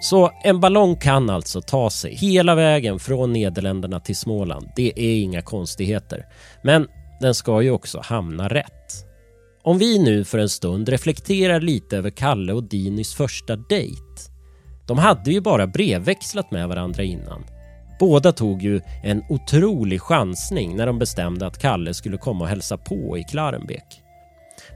Så 0.00 0.30
en 0.44 0.60
ballong 0.60 0.96
kan 0.96 1.30
alltså 1.30 1.60
ta 1.60 1.90
sig 1.90 2.14
hela 2.14 2.54
vägen 2.54 2.98
från 2.98 3.32
Nederländerna 3.32 4.00
till 4.00 4.16
Småland. 4.16 4.66
Det 4.76 4.92
är 4.96 5.22
inga 5.22 5.42
konstigheter. 5.42 6.22
Men 6.62 6.86
den 7.20 7.34
ska 7.34 7.62
ju 7.62 7.70
också 7.70 8.00
hamna 8.04 8.48
rätt. 8.48 9.04
Om 9.62 9.78
vi 9.78 10.04
nu 10.04 10.24
för 10.24 10.38
en 10.38 10.48
stund 10.48 10.88
reflekterar 10.88 11.60
lite 11.60 11.96
över 11.96 12.10
Kalle 12.10 12.52
och 12.52 12.68
Dinis 12.68 13.14
första 13.14 13.56
dejt. 13.56 14.03
De 14.86 14.98
hade 14.98 15.30
ju 15.30 15.40
bara 15.40 15.66
brevväxlat 15.66 16.50
med 16.50 16.68
varandra 16.68 17.02
innan. 17.02 17.44
Båda 18.00 18.32
tog 18.32 18.62
ju 18.62 18.80
en 19.02 19.22
otrolig 19.28 20.00
chansning 20.00 20.76
när 20.76 20.86
de 20.86 20.98
bestämde 20.98 21.46
att 21.46 21.58
Kalle 21.58 21.94
skulle 21.94 22.16
komma 22.16 22.44
och 22.44 22.50
hälsa 22.50 22.76
på 22.76 23.18
i 23.18 23.24
Klarenbek. 23.24 24.00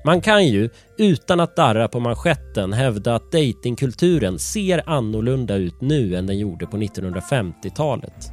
Man 0.04 0.20
kan 0.20 0.46
ju, 0.46 0.70
utan 0.98 1.40
att 1.40 1.56
darra 1.56 1.88
på 1.88 2.00
manschetten, 2.00 2.72
hävda 2.72 3.14
att 3.14 3.32
datingkulturen 3.32 4.38
ser 4.38 4.90
annorlunda 4.90 5.54
ut 5.54 5.80
nu 5.80 6.16
än 6.16 6.26
den 6.26 6.38
gjorde 6.38 6.66
på 6.66 6.76
1950-talet. 6.76 8.32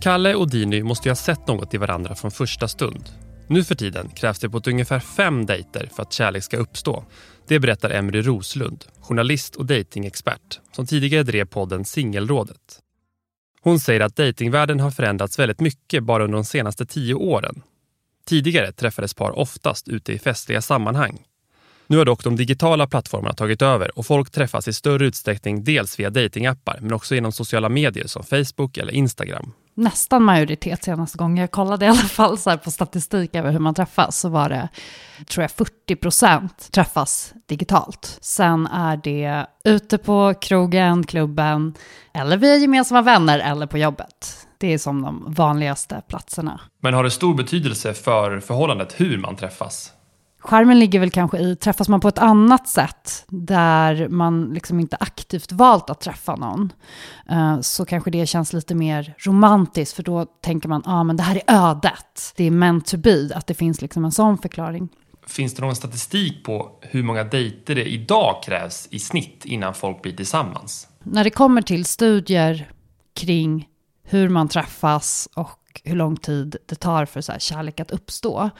Kalle 0.00 0.34
och 0.34 0.50
Dini 0.50 0.82
måste 0.82 1.08
ju 1.08 1.10
ha 1.10 1.16
sett 1.16 1.46
något 1.46 1.74
i 1.74 1.76
varandra 1.76 2.14
från 2.14 2.30
första 2.30 2.68
stund. 2.68 3.08
Nu 3.46 3.64
för 3.64 3.74
tiden 3.74 4.08
krävs 4.08 4.38
det 4.38 4.50
på 4.50 4.58
ett 4.58 4.66
ungefär 4.66 5.00
fem 5.00 5.46
dejter 5.46 5.88
för 5.96 6.02
att 6.02 6.12
kärlek 6.12 6.42
ska 6.42 6.56
uppstå. 6.56 7.04
Det 7.50 7.60
berättar 7.60 7.90
Emry 7.90 8.22
Roslund, 8.22 8.84
journalist 9.00 9.56
och 9.56 9.66
datingexpert 9.66 10.60
som 10.72 10.86
tidigare 10.86 11.22
drev 11.22 11.44
podden 11.44 11.84
Singelrådet. 11.84 12.80
Hon 13.60 13.80
säger 13.80 14.00
att 14.00 14.16
datingvärlden 14.16 14.80
har 14.80 14.90
förändrats 14.90 15.38
väldigt 15.38 15.60
mycket 15.60 16.04
bara 16.04 16.24
under 16.24 16.36
de 16.36 16.44
senaste 16.44 16.86
tio 16.86 17.14
åren. 17.14 17.62
Tidigare 18.26 18.72
träffades 18.72 19.14
par 19.14 19.38
oftast 19.38 19.88
ute 19.88 20.12
i 20.12 20.18
festliga 20.18 20.62
sammanhang. 20.62 21.22
Nu 21.86 21.98
har 21.98 22.04
dock 22.04 22.24
de 22.24 22.36
digitala 22.36 22.86
plattformarna 22.86 23.34
tagit 23.34 23.62
över 23.62 23.98
och 23.98 24.06
folk 24.06 24.30
träffas 24.30 24.68
i 24.68 24.72
större 24.72 25.06
utsträckning 25.06 25.64
dels 25.64 25.98
via 25.98 26.10
datingappar 26.10 26.78
men 26.80 26.92
också 26.92 27.14
genom 27.14 27.32
sociala 27.32 27.68
medier 27.68 28.06
som 28.06 28.24
Facebook 28.24 28.78
eller 28.78 28.92
Instagram 28.92 29.52
nästan 29.80 30.22
majoritet 30.22 30.84
senaste 30.84 31.18
gången 31.18 31.36
jag 31.36 31.50
kollade 31.50 31.84
i 31.84 31.88
alla 31.88 31.98
fall 31.98 32.38
så 32.38 32.58
på 32.58 32.70
statistik 32.70 33.34
över 33.34 33.52
hur 33.52 33.58
man 33.58 33.74
träffas 33.74 34.20
så 34.20 34.28
var 34.28 34.48
det, 34.48 34.68
tror 35.28 35.42
jag, 35.42 35.50
40 35.50 35.96
procent 35.96 36.72
träffas 36.72 37.34
digitalt. 37.46 38.18
Sen 38.20 38.66
är 38.66 38.96
det 38.96 39.46
ute 39.64 39.98
på 39.98 40.34
krogen, 40.40 41.04
klubben 41.04 41.74
eller 42.14 42.36
via 42.36 42.56
gemensamma 42.56 43.02
vänner 43.02 43.38
eller 43.38 43.66
på 43.66 43.78
jobbet. 43.78 44.46
Det 44.58 44.72
är 44.72 44.78
som 44.78 45.02
de 45.02 45.34
vanligaste 45.34 46.02
platserna. 46.08 46.60
Men 46.80 46.94
har 46.94 47.04
det 47.04 47.10
stor 47.10 47.34
betydelse 47.34 47.94
för 47.94 48.40
förhållandet 48.40 49.00
hur 49.00 49.18
man 49.18 49.36
träffas? 49.36 49.92
Skärmen 50.40 50.78
ligger 50.78 51.00
väl 51.00 51.10
kanske 51.10 51.38
i, 51.38 51.56
träffas 51.56 51.88
man 51.88 52.00
på 52.00 52.08
ett 52.08 52.18
annat 52.18 52.68
sätt, 52.68 53.24
där 53.28 54.08
man 54.08 54.44
liksom 54.54 54.80
inte 54.80 54.96
aktivt 55.00 55.52
valt 55.52 55.90
att 55.90 56.00
träffa 56.00 56.36
någon, 56.36 56.72
eh, 57.30 57.60
så 57.60 57.84
kanske 57.84 58.10
det 58.10 58.26
känns 58.26 58.52
lite 58.52 58.74
mer 58.74 59.14
romantiskt, 59.18 59.96
för 59.96 60.02
då 60.02 60.24
tänker 60.24 60.68
man, 60.68 60.82
ja 60.84 60.92
ah, 60.92 61.04
men 61.04 61.16
det 61.16 61.22
här 61.22 61.42
är 61.46 61.70
ödet, 61.70 62.32
det 62.36 62.44
är 62.44 62.50
meant 62.50 62.86
to 62.86 62.96
be, 62.96 63.30
att 63.34 63.46
det 63.46 63.54
finns 63.54 63.82
liksom 63.82 64.04
en 64.04 64.12
sån 64.12 64.38
förklaring. 64.38 64.88
Finns 65.26 65.54
det 65.54 65.62
någon 65.62 65.76
statistik 65.76 66.44
på 66.44 66.78
hur 66.80 67.02
många 67.02 67.24
dejter 67.24 67.74
det 67.74 67.84
idag 67.84 68.42
krävs 68.42 68.88
i 68.90 68.98
snitt 68.98 69.44
innan 69.44 69.74
folk 69.74 70.02
blir 70.02 70.16
tillsammans? 70.16 70.88
När 71.02 71.24
det 71.24 71.30
kommer 71.30 71.62
till 71.62 71.84
studier 71.84 72.70
kring 73.14 73.68
hur 74.02 74.28
man 74.28 74.48
träffas 74.48 75.28
och 75.34 75.80
hur 75.84 75.96
lång 75.96 76.16
tid 76.16 76.56
det 76.66 76.74
tar 76.74 77.04
för 77.04 77.20
så 77.20 77.32
här 77.32 77.38
kärlek 77.38 77.80
att 77.80 77.90
uppstå, 77.90 78.50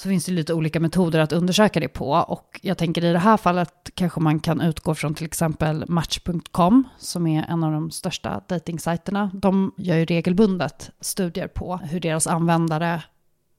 så 0.00 0.08
finns 0.08 0.24
det 0.24 0.32
lite 0.32 0.54
olika 0.54 0.80
metoder 0.80 1.18
att 1.18 1.32
undersöka 1.32 1.80
det 1.80 1.88
på. 1.88 2.10
Och 2.10 2.60
jag 2.62 2.78
tänker 2.78 3.04
i 3.04 3.12
det 3.12 3.18
här 3.18 3.36
fallet 3.36 3.90
kanske 3.94 4.20
man 4.20 4.40
kan 4.40 4.60
utgå 4.60 4.94
från 4.94 5.14
till 5.14 5.26
exempel 5.26 5.84
Match.com 5.88 6.84
som 6.98 7.26
är 7.26 7.44
en 7.48 7.64
av 7.64 7.72
de 7.72 7.90
största 7.90 8.40
dejtingsajterna. 8.48 9.30
De 9.34 9.74
gör 9.76 9.96
ju 9.96 10.04
regelbundet 10.04 10.90
studier 11.00 11.48
på 11.48 11.76
hur 11.76 12.00
deras 12.00 12.26
användare 12.26 13.02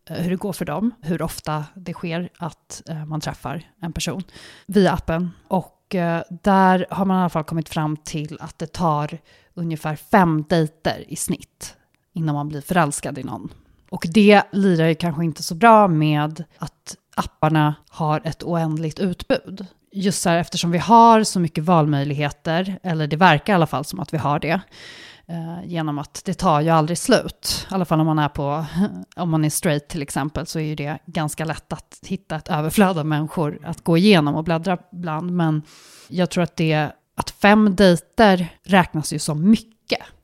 eh, 0.09 0.17
hur 0.17 0.29
det 0.29 0.35
går 0.35 0.53
för 0.53 0.65
dem, 0.65 0.91
hur 1.01 1.21
ofta 1.21 1.65
det 1.75 1.93
sker 1.93 2.29
att 2.37 2.81
eh, 2.89 3.05
man 3.05 3.21
träffar 3.21 3.63
en 3.81 3.93
person 3.93 4.23
via 4.65 4.91
appen. 4.91 5.31
Och 5.47 5.95
eh, 5.95 6.23
där 6.29 6.85
har 6.89 7.05
man 7.05 7.17
i 7.17 7.19
alla 7.19 7.29
fall 7.29 7.43
kommit 7.43 7.69
fram 7.69 7.97
till 7.97 8.37
att 8.39 8.59
det 8.59 8.73
tar 8.73 9.17
ungefär 9.53 9.95
fem 9.95 10.45
dejter 10.49 11.05
i 11.07 11.15
snitt 11.15 11.77
innan 12.13 12.35
man 12.35 12.49
blir 12.49 12.61
förälskad 12.61 13.17
i 13.17 13.23
någon. 13.23 13.49
Och 13.91 14.05
det 14.09 14.43
lirar 14.51 14.87
ju 14.87 14.95
kanske 14.95 15.23
inte 15.23 15.43
så 15.43 15.55
bra 15.55 15.87
med 15.87 16.43
att 16.57 16.95
apparna 17.15 17.75
har 17.89 18.21
ett 18.23 18.43
oändligt 18.43 18.99
utbud. 18.99 19.65
Just 19.91 20.21
så 20.21 20.29
här, 20.29 20.37
eftersom 20.37 20.71
vi 20.71 20.77
har 20.77 21.23
så 21.23 21.39
mycket 21.39 21.63
valmöjligheter, 21.63 22.79
eller 22.83 23.07
det 23.07 23.15
verkar 23.15 23.53
i 23.53 23.55
alla 23.55 23.67
fall 23.67 23.85
som 23.85 23.99
att 23.99 24.13
vi 24.13 24.17
har 24.17 24.39
det, 24.39 24.61
eh, 25.27 25.65
genom 25.65 25.99
att 25.99 26.21
det 26.25 26.33
tar 26.33 26.61
ju 26.61 26.69
aldrig 26.69 26.97
slut. 26.97 27.67
I 27.71 27.73
alla 27.73 27.85
fall 27.85 27.99
om 27.99 28.05
man 28.05 28.19
är 28.19 28.29
på, 28.29 28.65
om 29.15 29.29
man 29.29 29.45
är 29.45 29.49
straight 29.49 29.87
till 29.87 30.01
exempel, 30.01 30.45
så 30.45 30.59
är 30.59 30.63
ju 30.63 30.75
det 30.75 30.97
ganska 31.05 31.45
lätt 31.45 31.73
att 31.73 31.99
hitta 32.05 32.35
ett 32.35 32.49
överflöd 32.49 32.97
av 32.97 33.05
människor 33.05 33.59
att 33.63 33.83
gå 33.83 33.97
igenom 33.97 34.35
och 34.35 34.43
bläddra 34.43 34.77
bland. 34.91 35.31
Men 35.31 35.61
jag 36.07 36.29
tror 36.29 36.43
att 36.43 36.55
det, 36.55 36.89
att 37.17 37.29
fem 37.29 37.75
dejter 37.75 38.47
räknas 38.63 39.13
ju 39.13 39.19
som 39.19 39.49
mycket 39.49 39.70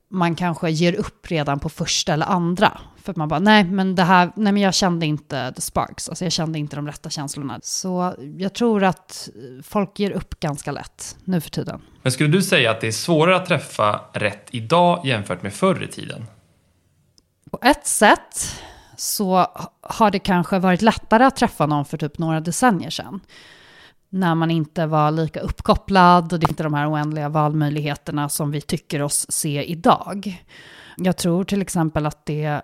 man 0.10 0.36
kanske 0.36 0.70
ger 0.70 0.94
upp 0.94 1.32
redan 1.32 1.60
på 1.60 1.70
första 1.70 2.14
eller 2.14 2.26
andra. 2.26 2.80
För 2.98 3.12
att 3.12 3.18
man 3.18 3.28
bara, 3.28 3.40
nej 3.40 3.64
men 3.64 3.96
det 3.96 4.04
här, 4.04 4.32
nej 4.36 4.54
men 4.54 4.64
jag 4.64 4.74
kände 4.74 5.06
inte 5.06 5.54
the 5.56 5.62
sparks, 5.62 6.10
alltså 6.10 6.26
jag 6.26 6.32
kände 6.32 6.60
inte 6.60 6.76
de 6.76 6.88
rätta 6.88 7.10
känslorna. 7.10 7.60
Så 7.64 8.16
jag 8.38 8.54
tror 8.54 8.84
att 8.84 9.30
folk 9.64 10.00
ger 10.00 10.12
upp 10.12 10.40
ganska 10.40 10.72
lätt 10.72 11.18
nu 11.24 11.42
för 11.42 11.50
tiden. 11.50 11.82
Men 12.02 12.12
skulle 12.12 12.30
du 12.30 12.42
säga 12.42 12.72
att 12.72 12.82
det 12.82 12.88
är 12.88 12.92
svårare 12.92 13.36
att 13.36 13.46
träffa 13.46 14.02
rätt 14.14 14.48
idag 14.52 15.06
jämfört 15.06 15.44
med 15.44 15.54
förr 15.54 15.84
i 15.84 15.88
tiden? 15.88 16.26
På 17.52 17.60
ett 17.62 17.88
sätt 17.88 18.62
så 18.98 19.48
har 19.82 20.12
det 20.12 20.20
kanske 20.20 20.60
varit 20.60 20.82
lättare 20.82 21.24
att 21.24 21.36
träffa 21.36 21.66
någon 21.66 21.86
för 21.86 21.98
typ 21.98 22.18
några 22.18 22.40
decennier 22.40 22.90
sedan 22.90 23.20
när 24.10 24.36
man 24.36 24.52
inte 24.52 24.86
var 24.86 25.12
lika 25.12 25.40
uppkopplad 25.40 26.34
och 26.34 26.40
det 26.40 26.46
är 26.46 26.50
inte 26.50 26.64
de 26.64 26.74
här 26.74 26.92
oändliga 26.92 27.30
valmöjligheterna 27.30 28.30
som 28.30 28.52
vi 28.52 28.62
tycker 28.62 29.02
oss 29.02 29.26
se 29.30 29.64
idag. 29.64 30.44
Jag 30.98 31.18
tror 31.18 31.44
till 31.44 31.62
exempel 31.62 32.06
att 32.06 32.26
det 32.26 32.62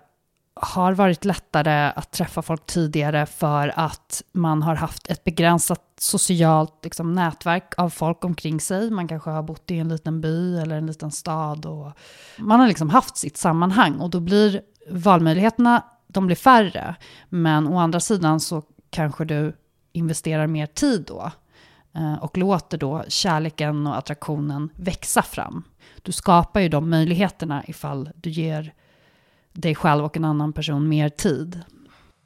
har 0.54 0.92
varit 0.92 1.24
lättare 1.24 1.92
att 1.96 2.12
träffa 2.12 2.42
folk 2.42 2.66
tidigare 2.66 3.26
för 3.26 3.72
att 3.76 4.22
man 4.32 4.62
har 4.62 4.74
haft 4.74 5.10
ett 5.10 5.24
begränsat 5.24 5.80
socialt 5.98 6.80
liksom, 6.84 7.12
nätverk 7.12 7.74
av 7.76 7.90
folk 7.90 8.24
omkring 8.24 8.60
sig. 8.60 8.90
Man 8.90 9.08
kanske 9.08 9.30
har 9.30 9.42
bott 9.42 9.70
i 9.70 9.78
en 9.78 9.88
liten 9.88 10.20
by 10.20 10.58
eller 10.58 10.76
en 10.76 10.86
liten 10.86 11.10
stad 11.10 11.66
och 11.66 11.92
man 12.38 12.60
har 12.60 12.68
liksom 12.68 12.90
haft 12.90 13.16
sitt 13.16 13.36
sammanhang 13.36 13.94
och 14.00 14.10
då 14.10 14.20
blir 14.20 14.62
valmöjligheterna 14.90 15.82
de 16.14 16.26
blir 16.26 16.36
färre. 16.36 16.94
Men 17.28 17.66
å 17.66 17.78
andra 17.78 18.00
sidan 18.00 18.40
så 18.40 18.62
kanske 18.90 19.24
du 19.24 19.56
investerar 19.94 20.46
mer 20.46 20.66
tid 20.66 21.04
då 21.06 21.30
eh, 21.94 22.14
och 22.14 22.38
låter 22.38 22.78
då 22.78 23.04
kärleken 23.08 23.86
och 23.86 23.98
attraktionen 23.98 24.68
växa 24.76 25.22
fram. 25.22 25.62
Du 26.02 26.12
skapar 26.12 26.60
ju 26.60 26.68
de 26.68 26.90
möjligheterna 26.90 27.64
ifall 27.66 28.10
du 28.16 28.30
ger 28.30 28.74
dig 29.52 29.74
själv 29.74 30.04
och 30.04 30.16
en 30.16 30.24
annan 30.24 30.52
person 30.52 30.88
mer 30.88 31.08
tid. 31.08 31.60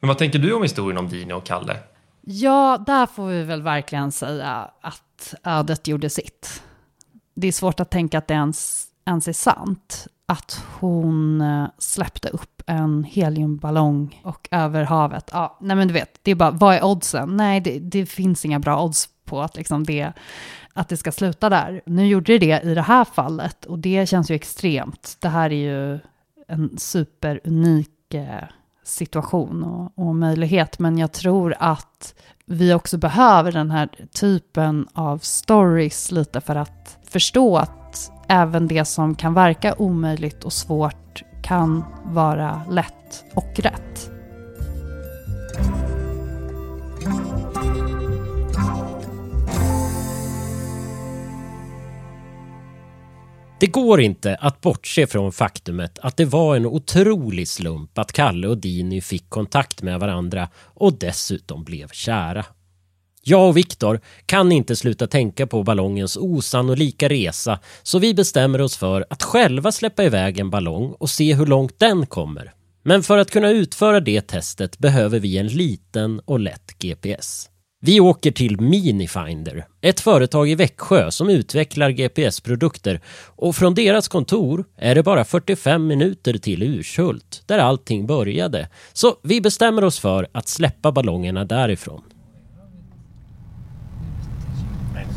Men 0.01 0.09
vad 0.09 0.19
tänker 0.19 0.39
du 0.39 0.53
om 0.53 0.63
historien 0.63 0.99
om 0.99 1.09
Dini 1.09 1.33
och 1.33 1.45
Kalle? 1.45 1.77
Ja, 2.21 2.85
där 2.87 3.07
får 3.07 3.27
vi 3.27 3.43
väl 3.43 3.63
verkligen 3.63 4.13
säga 4.13 4.71
att 4.81 5.35
ödet 5.45 5.89
gjorde 5.89 6.11
sitt. 6.11 6.63
Det 7.35 7.49
är 7.49 7.53
svårt 7.53 7.81
att 7.81 7.91
tänka 7.91 8.19
att 8.19 8.27
det 8.27 8.35
ens, 8.35 8.87
ens 9.05 9.29
är 9.29 9.33
sant. 9.33 10.07
Att 10.31 10.65
hon 10.81 11.41
eh, 11.41 11.67
släppte 11.79 12.29
upp 12.29 12.63
en 12.67 13.05
heliumballong 13.05 14.21
och 14.25 14.49
över 14.51 14.85
havet. 14.85 15.31
Ja, 15.33 15.59
nej 15.61 15.77
men 15.77 15.89
du 15.89 15.95
vet, 15.95 16.19
det 16.23 16.31
är 16.31 16.35
bara, 16.35 16.51
vad 16.51 16.75
är 16.75 16.85
oddsen? 16.85 17.37
Nej, 17.37 17.61
det, 17.61 17.79
det 17.79 18.07
finns 18.07 18.45
inga 18.45 18.59
bra 18.59 18.85
odds 18.85 19.09
på 19.25 19.41
att, 19.41 19.57
liksom 19.57 19.85
det, 19.85 20.13
att 20.73 20.89
det 20.89 20.97
ska 20.97 21.13
sluta 21.13 21.49
där. 21.49 21.83
Nu 21.87 22.07
gjorde 22.07 22.39
det 22.39 22.39
det 22.39 22.71
i 22.71 22.75
det 22.75 22.83
här 22.83 23.05
fallet 23.05 23.65
och 23.65 23.79
det 23.79 24.09
känns 24.09 24.31
ju 24.31 24.35
extremt. 24.35 25.17
Det 25.21 25.29
här 25.29 25.53
är 25.53 25.93
ju 25.93 25.99
en 26.49 26.79
superunik 26.79 28.15
eh, 28.15 28.45
situation 28.85 29.65
och, 29.65 30.09
och 30.09 30.15
möjlighet, 30.17 30.79
men 30.79 30.99
jag 30.99 31.13
tror 31.13 31.55
att 31.59 32.15
vi 32.47 32.75
också 32.75 32.99
behöver 32.99 33.53
den 33.53 33.71
här 33.71 33.89
typen 34.13 34.89
av 34.93 35.19
stories 35.19 36.11
lite 36.11 36.41
för 36.41 36.57
att 36.57 36.99
förstå 37.11 37.57
att 37.57 37.78
även 38.29 38.69
det 38.69 38.85
som 38.85 39.15
kan 39.15 39.35
verka 39.35 39.75
omöjligt 39.79 40.45
och 40.45 40.53
svårt 40.53 41.23
kan 41.43 41.85
vara 42.05 42.63
lätt 42.71 43.25
och 43.35 43.61
rätt. 43.61 44.11
Det 53.61 53.67
går 53.67 54.01
inte 54.01 54.37
att 54.41 54.61
bortse 54.61 55.07
från 55.07 55.33
faktumet 55.33 55.99
att 55.99 56.17
det 56.17 56.25
var 56.25 56.57
en 56.57 56.67
otrolig 56.67 57.49
slump 57.49 57.99
att 57.99 58.13
Kalle 58.13 58.49
och 58.49 58.59
Dini 58.59 59.01
fick 59.01 59.31
kontakt 59.31 59.83
med 59.83 60.01
varandra 60.01 60.49
och 60.57 60.99
dessutom 60.99 61.65
blev 61.65 61.89
kära. 61.89 62.45
Jag 63.29 63.49
och 63.49 63.57
Viktor 63.57 64.01
kan 64.27 64.53
inte 64.53 64.77
sluta 64.77 65.07
tänka 65.07 65.47
på 65.47 65.63
ballongens 65.63 66.17
osannolika 66.17 67.09
resa 67.09 67.59
så 67.83 67.99
vi 67.99 68.15
bestämmer 68.15 68.61
oss 68.61 68.77
för 68.77 69.07
att 69.11 69.23
själva 69.23 69.73
släppa 69.73 70.05
iväg 70.05 70.39
en 70.39 70.51
ballong 70.51 70.95
och 70.99 71.11
se 71.11 71.35
hur 71.35 71.47
långt 71.47 71.79
den 71.79 72.07
kommer. 72.07 72.53
Men 72.83 73.03
för 73.03 73.19
att 73.19 73.31
kunna 73.31 73.51
utföra 73.51 74.01
det 74.01 74.21
testet 74.21 74.79
behöver 74.79 75.19
vi 75.19 75.39
en 75.39 75.47
liten 75.47 76.21
och 76.25 76.41
lätt 76.41 76.79
GPS. 76.79 77.49
Vi 77.81 78.01
åker 78.01 78.31
till 78.31 78.61
Minifinder, 78.61 79.67
ett 79.81 80.01
företag 80.01 80.51
i 80.51 80.55
Växjö 80.55 81.11
som 81.11 81.31
utvecklar 81.31 81.91
GPS-produkter 81.91 83.01
och 83.37 83.57
från 83.57 83.75
deras 83.75 84.09
kontor 84.09 84.65
är 84.77 84.95
det 84.95 85.03
bara 85.03 85.25
45 85.25 85.87
minuter 85.87 86.39
till 86.39 86.63
Urshult 86.63 87.43
där 87.47 87.59
allting 87.59 88.07
började. 88.07 88.69
Så 88.93 89.17
vi 89.23 89.41
bestämmer 89.41 89.85
oss 89.85 89.99
för 89.99 90.29
att 90.33 90.49
släppa 90.49 90.93
ballongerna 90.93 91.45
därifrån. 91.45 92.03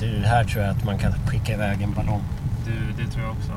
Du, 0.01 0.07
här 0.07 0.43
tror 0.43 0.63
jag 0.63 0.71
att 0.77 0.85
man 0.85 0.97
kan 0.97 1.11
skicka 1.11 1.53
iväg 1.53 1.81
en 1.81 1.93
ballong. 1.93 2.21
Du, 2.65 3.03
det 3.03 3.11
tror 3.11 3.23
jag 3.23 3.31
också. 3.31 3.51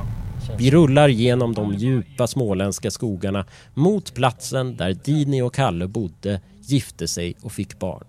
Vi 0.59 0.71
rullar 0.71 1.09
genom 1.09 1.55
de 1.55 1.75
djupa 1.75 2.27
småländska 2.27 2.91
skogarna 2.91 3.47
mot 3.75 4.15
platsen 4.15 4.77
där 4.77 4.97
Dini 5.05 5.43
och 5.43 5.55
Kalle 5.55 5.89
bodde, 5.89 6.41
gifte 6.61 7.09
sig 7.09 7.35
och 7.43 7.53
fick 7.53 7.79
barn. 7.79 8.05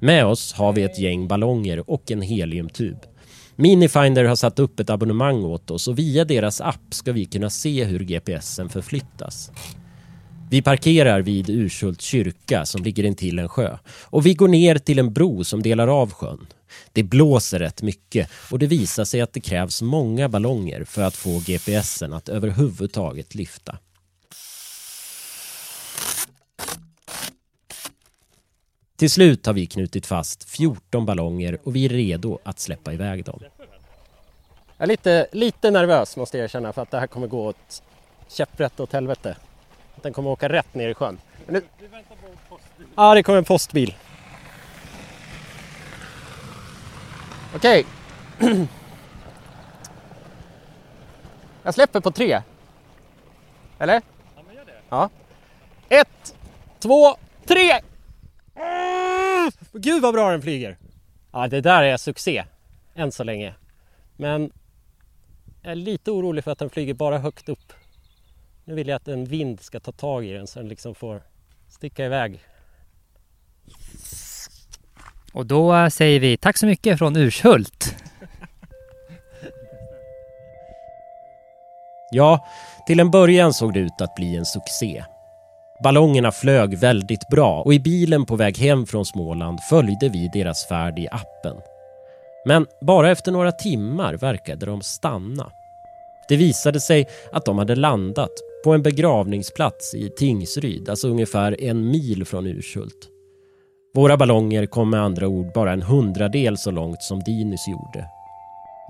Med 0.00 0.26
oss 0.26 0.52
har 0.52 0.72
vi 0.72 0.82
ett 0.82 0.98
gäng 0.98 1.28
ballonger 1.28 1.90
och 1.90 2.10
en 2.10 2.22
heliumtub. 2.22 2.96
Minifinder 3.56 4.24
har 4.24 4.36
satt 4.36 4.58
upp 4.58 4.80
ett 4.80 4.90
abonnemang 4.90 5.44
åt 5.44 5.70
oss 5.70 5.88
och 5.88 5.98
via 5.98 6.24
deras 6.24 6.60
app 6.60 6.94
ska 6.94 7.12
vi 7.12 7.24
kunna 7.24 7.50
se 7.50 7.84
hur 7.84 8.00
GPSen 8.00 8.68
förflyttas. 8.68 9.50
Vi 10.50 10.62
parkerar 10.62 11.20
vid 11.20 11.50
Urshult 11.50 12.00
kyrka 12.00 12.66
som 12.66 12.82
ligger 12.82 13.04
intill 13.04 13.38
en 13.38 13.48
sjö 13.48 13.76
och 14.04 14.26
vi 14.26 14.34
går 14.34 14.48
ner 14.48 14.78
till 14.78 14.98
en 14.98 15.12
bro 15.12 15.44
som 15.44 15.62
delar 15.62 15.88
av 15.88 16.12
sjön. 16.12 16.46
Det 16.92 17.02
blåser 17.02 17.58
rätt 17.58 17.82
mycket 17.82 18.30
och 18.50 18.58
det 18.58 18.66
visar 18.66 19.04
sig 19.04 19.20
att 19.20 19.32
det 19.32 19.40
krävs 19.40 19.82
många 19.82 20.28
ballonger 20.28 20.84
för 20.84 21.02
att 21.02 21.16
få 21.16 21.42
GPSen 21.46 22.12
att 22.12 22.28
överhuvudtaget 22.28 23.34
lyfta. 23.34 23.78
Till 28.96 29.10
slut 29.10 29.46
har 29.46 29.52
vi 29.52 29.66
knutit 29.66 30.06
fast 30.06 30.50
14 30.50 31.06
ballonger 31.06 31.58
och 31.64 31.76
vi 31.76 31.84
är 31.84 31.88
redo 31.88 32.38
att 32.42 32.58
släppa 32.58 32.92
iväg 32.92 33.24
dem. 33.24 33.40
Jag 34.76 34.84
är 34.84 34.86
lite, 34.86 35.26
lite 35.32 35.70
nervös 35.70 36.16
måste 36.16 36.38
jag 36.38 36.44
erkänna 36.44 36.72
för 36.72 36.82
att 36.82 36.90
det 36.90 36.98
här 36.98 37.06
kommer 37.06 37.26
gå 37.26 37.46
åt 37.46 37.82
käpprätt 38.28 38.80
åt 38.80 38.92
helvete. 38.92 39.36
Den 40.02 40.12
kommer 40.12 40.30
åka 40.30 40.48
rätt 40.48 40.74
ner 40.74 40.88
i 40.88 40.94
sjön. 40.94 41.18
Nu... 41.46 41.62
Ja, 42.96 43.14
det 43.14 43.22
kommer 43.22 43.38
en 43.38 43.44
postbil. 43.44 43.94
Okej. 47.54 47.86
Jag 51.62 51.74
släpper 51.74 52.00
på 52.00 52.10
tre. 52.10 52.42
Eller? 53.78 54.02
Ja, 54.36 54.42
men 54.46 54.56
gör 54.56 54.64
det. 54.64 54.80
Ja. 54.88 55.10
Ett, 55.88 56.36
två, 56.78 57.16
tre! 57.46 57.80
Mm! 58.54 59.50
Gud 59.72 60.02
vad 60.02 60.14
bra 60.14 60.30
den 60.30 60.42
flyger! 60.42 60.78
Ja, 61.32 61.48
det 61.48 61.60
där 61.60 61.82
är 61.82 61.96
succé. 61.96 62.44
Än 62.94 63.12
så 63.12 63.24
länge. 63.24 63.54
Men 64.16 64.52
jag 65.62 65.72
är 65.72 65.76
lite 65.76 66.10
orolig 66.10 66.44
för 66.44 66.50
att 66.50 66.58
den 66.58 66.70
flyger 66.70 66.94
bara 66.94 67.18
högt 67.18 67.48
upp. 67.48 67.72
Nu 68.64 68.74
vill 68.74 68.88
jag 68.88 68.96
att 68.96 69.08
en 69.08 69.24
vind 69.24 69.60
ska 69.60 69.80
ta 69.80 69.92
tag 69.92 70.24
i 70.24 70.32
den 70.32 70.46
så 70.46 70.58
den 70.58 70.68
liksom 70.68 70.94
får 70.94 71.22
sticka 71.68 72.04
iväg. 72.04 72.40
Och 75.34 75.46
då 75.46 75.90
säger 75.90 76.20
vi 76.20 76.36
tack 76.36 76.56
så 76.58 76.66
mycket 76.66 76.98
från 76.98 77.16
Urshult. 77.16 77.94
Ja, 82.10 82.46
till 82.86 83.00
en 83.00 83.10
början 83.10 83.52
såg 83.52 83.74
det 83.74 83.80
ut 83.80 84.00
att 84.00 84.14
bli 84.14 84.36
en 84.36 84.46
succé. 84.46 85.04
Ballongerna 85.82 86.32
flög 86.32 86.78
väldigt 86.78 87.28
bra 87.30 87.62
och 87.62 87.74
i 87.74 87.80
bilen 87.80 88.26
på 88.26 88.36
väg 88.36 88.58
hem 88.58 88.86
från 88.86 89.04
Småland 89.04 89.60
följde 89.70 90.08
vi 90.08 90.30
deras 90.32 90.66
färd 90.68 90.98
i 90.98 91.08
appen. 91.08 91.56
Men 92.46 92.66
bara 92.80 93.10
efter 93.10 93.32
några 93.32 93.52
timmar 93.52 94.14
verkade 94.14 94.66
de 94.66 94.82
stanna. 94.82 95.52
Det 96.28 96.36
visade 96.36 96.80
sig 96.80 97.06
att 97.32 97.44
de 97.44 97.58
hade 97.58 97.76
landat 97.76 98.32
på 98.64 98.72
en 98.72 98.82
begravningsplats 98.82 99.94
i 99.94 100.10
Tingsryd, 100.18 100.88
alltså 100.88 101.08
ungefär 101.08 101.60
en 101.60 101.90
mil 101.90 102.24
från 102.24 102.46
Urshult. 102.46 103.17
Våra 103.94 104.16
ballonger 104.16 104.66
kom 104.66 104.90
med 104.90 105.00
andra 105.00 105.28
ord 105.28 105.52
bara 105.54 105.72
en 105.72 105.82
hundradel 105.82 106.56
så 106.56 106.70
långt 106.70 107.02
som 107.02 107.20
Dinis 107.20 107.68
gjorde. 107.68 108.04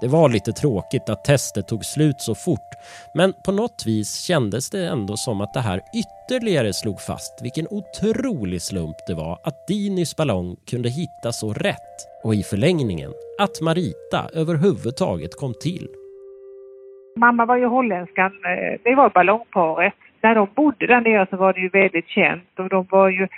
Det 0.01 0.09
var 0.09 0.29
lite 0.29 0.53
tråkigt 0.53 1.09
att 1.09 1.25
testet 1.25 1.69
tog 1.69 1.85
slut 1.85 2.21
så 2.21 2.35
fort 2.35 2.71
men 3.15 3.33
på 3.45 3.53
något 3.53 3.85
vis 3.87 4.27
kändes 4.27 4.71
det 4.71 4.87
ändå 4.87 5.17
som 5.17 5.41
att 5.41 5.55
det 5.55 5.61
här 5.61 5.81
ytterligare 6.03 6.73
slog 6.73 7.01
fast 7.01 7.43
vilken 7.43 7.67
otrolig 7.71 8.63
slump 8.63 8.97
det 9.07 9.15
var 9.15 9.39
att 9.45 9.67
Dinis 9.69 10.17
ballong 10.17 10.57
kunde 10.71 10.89
hitta 10.89 11.33
så 11.33 11.53
rätt 11.53 11.97
och 12.25 12.35
i 12.35 12.43
förlängningen 12.43 13.11
att 13.41 13.61
Marita 13.61 14.21
överhuvudtaget 14.35 15.37
kom 15.37 15.55
till. 15.61 15.89
Mamma 17.17 17.47
var 17.47 17.57
ju 17.57 17.67
holländskan, 17.67 18.33
eh, 18.33 18.81
det 18.85 18.95
var 18.95 19.11
ballongparet. 19.11 19.95
När 20.23 20.35
de 20.35 20.49
bodde 20.57 20.87
där 20.87 21.01
nere 21.01 21.27
så 21.31 21.37
var 21.37 21.53
det 21.53 21.61
ju 21.61 21.69
väldigt 21.69 22.09
känt 22.09 22.59
och 22.59 22.69
de 22.69 22.87
var 22.91 23.09
ju 23.09 23.29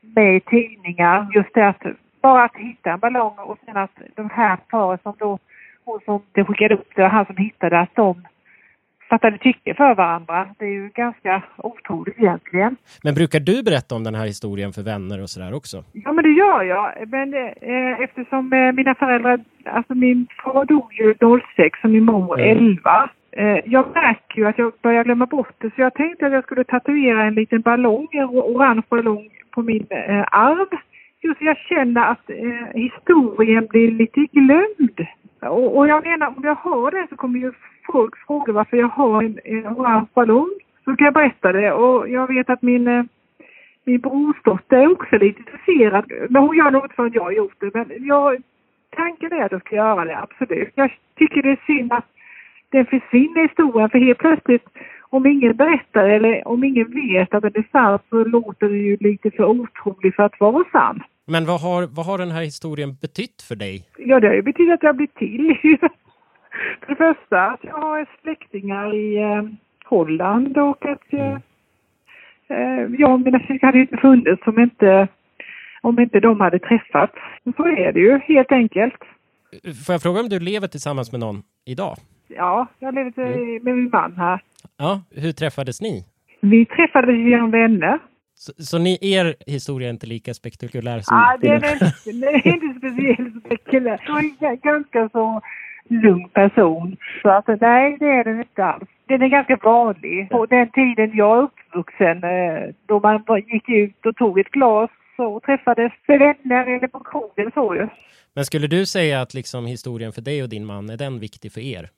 med 0.00 0.36
i 0.36 0.40
tidningar. 0.40 1.26
Just 1.34 1.54
det 1.54 1.68
att 1.68 1.82
bara 2.22 2.44
att 2.44 2.56
hitta 2.56 2.92
en 2.92 2.98
ballong 2.98 3.38
och 3.38 3.58
sen 3.66 3.76
att 3.76 3.90
de 4.16 4.30
här 4.30 4.56
paret 4.56 5.02
som 5.02 5.14
då, 5.18 5.38
hon 5.84 6.00
som 6.04 6.22
det 6.32 6.44
skickade 6.44 6.74
upp 6.74 6.88
det, 6.96 7.08
han 7.08 7.26
som 7.26 7.36
hittade, 7.36 7.80
att 7.80 7.94
de 7.94 8.22
fattade 9.10 9.38
tycke 9.38 9.74
för 9.74 9.94
varandra. 9.94 10.48
Det 10.58 10.64
är 10.64 10.70
ju 10.70 10.88
ganska 10.94 11.42
otroligt 11.56 12.18
egentligen. 12.18 12.76
Men 13.02 13.14
brukar 13.14 13.40
du 13.40 13.62
berätta 13.62 13.94
om 13.94 14.04
den 14.04 14.14
här 14.14 14.26
historien 14.26 14.72
för 14.72 14.82
vänner 14.82 15.22
och 15.22 15.30
sådär 15.30 15.54
också? 15.54 15.84
Ja, 15.92 16.12
men 16.12 16.24
det 16.24 16.30
gör 16.30 16.62
jag. 16.62 17.08
Men 17.08 17.34
eh, 17.34 18.00
eftersom 18.00 18.52
eh, 18.52 18.72
mina 18.72 18.94
föräldrar, 18.94 19.40
alltså 19.64 19.94
min 19.94 20.26
far 20.44 20.64
dog 20.64 20.92
ju 20.92 21.14
06 21.56 21.78
och 21.84 21.90
min 21.90 22.04
mor 22.04 22.40
11. 22.40 23.10
Eh, 23.32 23.58
jag 23.64 23.86
märker 23.94 24.36
ju 24.36 24.46
att 24.46 24.58
jag 24.58 24.72
börjar 24.82 25.04
glömma 25.04 25.26
bort 25.26 25.54
det 25.58 25.70
så 25.74 25.80
jag 25.80 25.94
tänkte 25.94 26.26
att 26.26 26.32
jag 26.32 26.44
skulle 26.44 26.64
tatuera 26.64 27.24
en 27.24 27.34
liten 27.34 27.60
ballong, 27.60 28.08
en 28.12 28.24
orange 28.24 28.82
ballong 28.88 29.28
på 29.60 29.66
min 29.66 29.86
eh, 29.90 30.24
arv. 30.32 30.68
Just 31.22 31.42
jag 31.42 31.56
känner 31.56 32.04
att 32.12 32.30
eh, 32.30 32.80
historien 32.82 33.66
blir 33.66 33.90
lite 33.90 34.20
glömd. 34.20 35.06
Och, 35.40 35.76
och, 35.76 35.88
jag 35.88 36.06
menar, 36.06 36.26
om 36.36 36.44
jag 36.44 36.54
har 36.54 36.90
det 36.90 37.06
så 37.10 37.16
kommer 37.16 37.38
ju 37.38 37.52
folk 37.92 38.16
fråga 38.26 38.52
varför 38.52 38.76
jag 38.76 38.88
har 38.88 39.22
en, 39.22 39.38
en 39.44 39.66
orange 39.66 40.06
ballong. 40.14 40.50
Så 40.84 40.96
kan 40.96 41.04
jag 41.04 41.14
berätta 41.14 41.52
det 41.52 41.72
och 41.72 42.08
jag 42.08 42.26
vet 42.26 42.50
att 42.50 42.62
min, 42.62 42.88
eh, 42.88 43.04
min 43.84 44.00
brorsdotter 44.00 44.76
är 44.76 44.92
också 44.92 45.18
lite 45.18 45.40
intresserad. 45.40 46.04
Men 46.28 46.42
hon 46.42 46.56
gör 46.56 46.70
något 46.70 46.92
för 46.92 47.06
att 47.06 47.14
jag 47.14 47.22
har 47.22 47.32
gjort 47.32 47.60
det. 47.60 47.74
Men 47.74 47.86
jag, 47.98 48.42
tanken 48.96 49.32
är 49.32 49.44
att 49.44 49.52
jag 49.52 49.60
ska 49.60 49.76
göra 49.76 50.04
det, 50.04 50.18
absolut. 50.18 50.72
Jag 50.74 50.90
tycker 51.16 51.42
det 51.42 51.50
är 51.50 51.66
synd 51.66 51.92
att 51.92 52.06
den 52.70 52.86
försvinner 52.86 53.40
i 53.40 53.48
historien 53.48 53.90
för 53.90 53.98
helt 53.98 54.18
plötsligt 54.18 54.66
om 55.10 55.26
ingen 55.26 55.56
berättar 55.56 56.04
eller 56.04 56.48
om 56.48 56.64
ingen 56.64 56.90
vet 56.90 57.34
att 57.34 57.42
den 57.42 57.52
är 57.54 57.68
sann 57.72 57.98
så 58.10 58.24
låter 58.24 58.68
det 58.68 58.78
ju 58.78 58.96
lite 59.00 59.30
för 59.30 59.44
otroligt 59.44 60.16
för 60.16 60.22
att 60.22 60.40
vara 60.40 60.64
sann. 60.72 61.02
Men 61.26 61.46
vad 61.46 61.60
har, 61.60 61.86
vad 61.86 62.06
har 62.06 62.18
den 62.18 62.30
här 62.30 62.42
historien 62.42 62.96
betytt 63.00 63.42
för 63.42 63.56
dig? 63.56 63.84
Ja, 63.98 64.20
det 64.20 64.26
har 64.26 64.34
ju 64.34 64.42
betytt 64.42 64.70
att 64.70 64.82
jag 64.82 64.96
blivit 64.96 65.14
till. 65.14 65.56
för 66.80 66.86
det 66.86 66.96
första 66.96 67.46
att 67.46 67.60
jag 67.62 67.78
har 67.78 68.06
släktingar 68.22 68.94
i 68.94 69.16
eh, 69.16 69.42
Holland 69.84 70.58
och 70.58 70.86
att 70.86 71.12
mm. 71.12 71.40
eh, 72.48 73.00
jag 73.00 73.12
och 73.12 73.20
mina 73.20 73.38
syskon 73.38 73.58
hade 73.62 73.80
inte 73.80 73.96
funnits 73.96 74.46
om 74.46 74.58
inte, 74.58 75.08
om 75.82 75.98
inte 76.00 76.20
de 76.20 76.40
hade 76.40 76.58
träffats. 76.58 77.14
Så 77.56 77.66
är 77.66 77.92
det 77.92 78.00
ju 78.00 78.18
helt 78.18 78.52
enkelt. 78.52 79.02
Får 79.86 79.92
jag 79.92 80.02
fråga 80.02 80.20
om 80.20 80.28
du 80.28 80.40
lever 80.40 80.68
tillsammans 80.68 81.12
med 81.12 81.20
någon 81.20 81.42
idag? 81.64 81.96
Ja, 82.28 82.66
jag 82.78 82.94
lever 82.94 83.22
mm. 83.22 83.64
med 83.64 83.76
min 83.76 83.90
man 83.92 84.16
här. 84.16 84.40
Ja, 84.78 85.02
hur 85.10 85.32
träffades 85.32 85.80
ni? 85.80 86.04
Vi 86.40 86.66
träffades 86.66 87.16
genom 87.16 87.50
vänner. 87.50 87.98
Så, 88.34 88.52
så 88.58 88.78
ni, 88.78 88.98
er 89.00 89.34
historia 89.46 89.88
är 89.88 89.90
inte 89.90 90.06
lika 90.06 90.34
spektakulär 90.34 91.00
som 91.00 91.16
Ja, 91.16 91.38
den 91.40 91.64
är, 91.64 91.78
den 92.04 92.34
är 92.34 92.46
inte 92.46 92.78
speciellt 92.78 93.44
spektakulär. 93.44 94.00
Jag 94.40 94.52
är 94.52 94.56
ganska 94.56 95.08
så 95.12 95.40
lugn 95.88 96.28
person. 96.28 96.96
Så 97.22 97.28
att 97.28 97.46
nej, 97.60 97.96
det 98.00 98.06
är 98.06 98.24
den 98.24 98.38
inte 98.38 98.64
alls. 98.64 98.88
Den 99.08 99.22
är 99.22 99.28
ganska 99.28 99.56
vanlig. 99.62 100.30
På 100.30 100.46
den 100.46 100.70
tiden 100.70 101.10
jag 101.14 101.38
är 101.38 101.42
uppvuxen, 101.42 102.24
eh, 102.24 102.74
då 102.86 103.00
man 103.00 103.42
gick 103.52 103.68
ut 103.68 104.06
och 104.06 104.16
tog 104.16 104.38
ett 104.38 104.50
glas 104.50 104.90
och 105.18 105.42
träffades 105.42 105.92
med 106.08 106.18
vänner 106.18 106.76
eller 106.76 106.88
på 106.88 107.00
krogen 107.00 107.50
så 107.54 107.74
ju. 107.74 107.88
Men 108.34 108.44
skulle 108.44 108.66
du 108.66 108.86
säga 108.86 109.20
att 109.20 109.34
liksom 109.34 109.66
historien 109.66 110.12
för 110.12 110.22
dig 110.22 110.42
och 110.42 110.48
din 110.48 110.66
man, 110.66 110.90
är 110.90 110.96
den 110.96 111.20
viktig 111.20 111.52
för 111.52 111.60
er? 111.60 111.90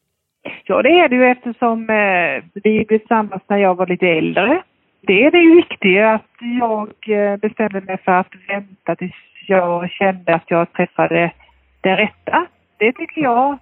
Så 0.73 0.83
det 0.83 0.89
är 0.89 1.09
det 1.09 1.17
ju 1.17 1.27
eftersom 1.27 1.91
eh, 1.91 2.45
vi 2.55 2.85
blev 2.85 2.99
tillsammans 2.99 3.43
när 3.49 3.57
jag 3.57 3.75
var 3.75 3.87
lite 3.87 4.07
äldre. 4.09 4.63
Det 5.07 5.25
är 5.25 5.31
det 5.31 5.55
viktiga, 5.57 6.15
att 6.15 6.37
jag 6.61 6.89
eh, 7.19 7.37
bestämde 7.37 7.81
mig 7.81 7.99
för 8.05 8.13
att 8.13 8.33
vänta 8.49 8.97
tills 8.97 9.15
jag 9.47 9.91
kände 9.91 10.35
att 10.35 10.45
jag 10.47 10.73
träffade 10.73 11.33
det 11.81 11.97
rätta. 11.97 12.47
Det 12.79 12.93
tycker 12.93 13.23
jag. 13.23 13.59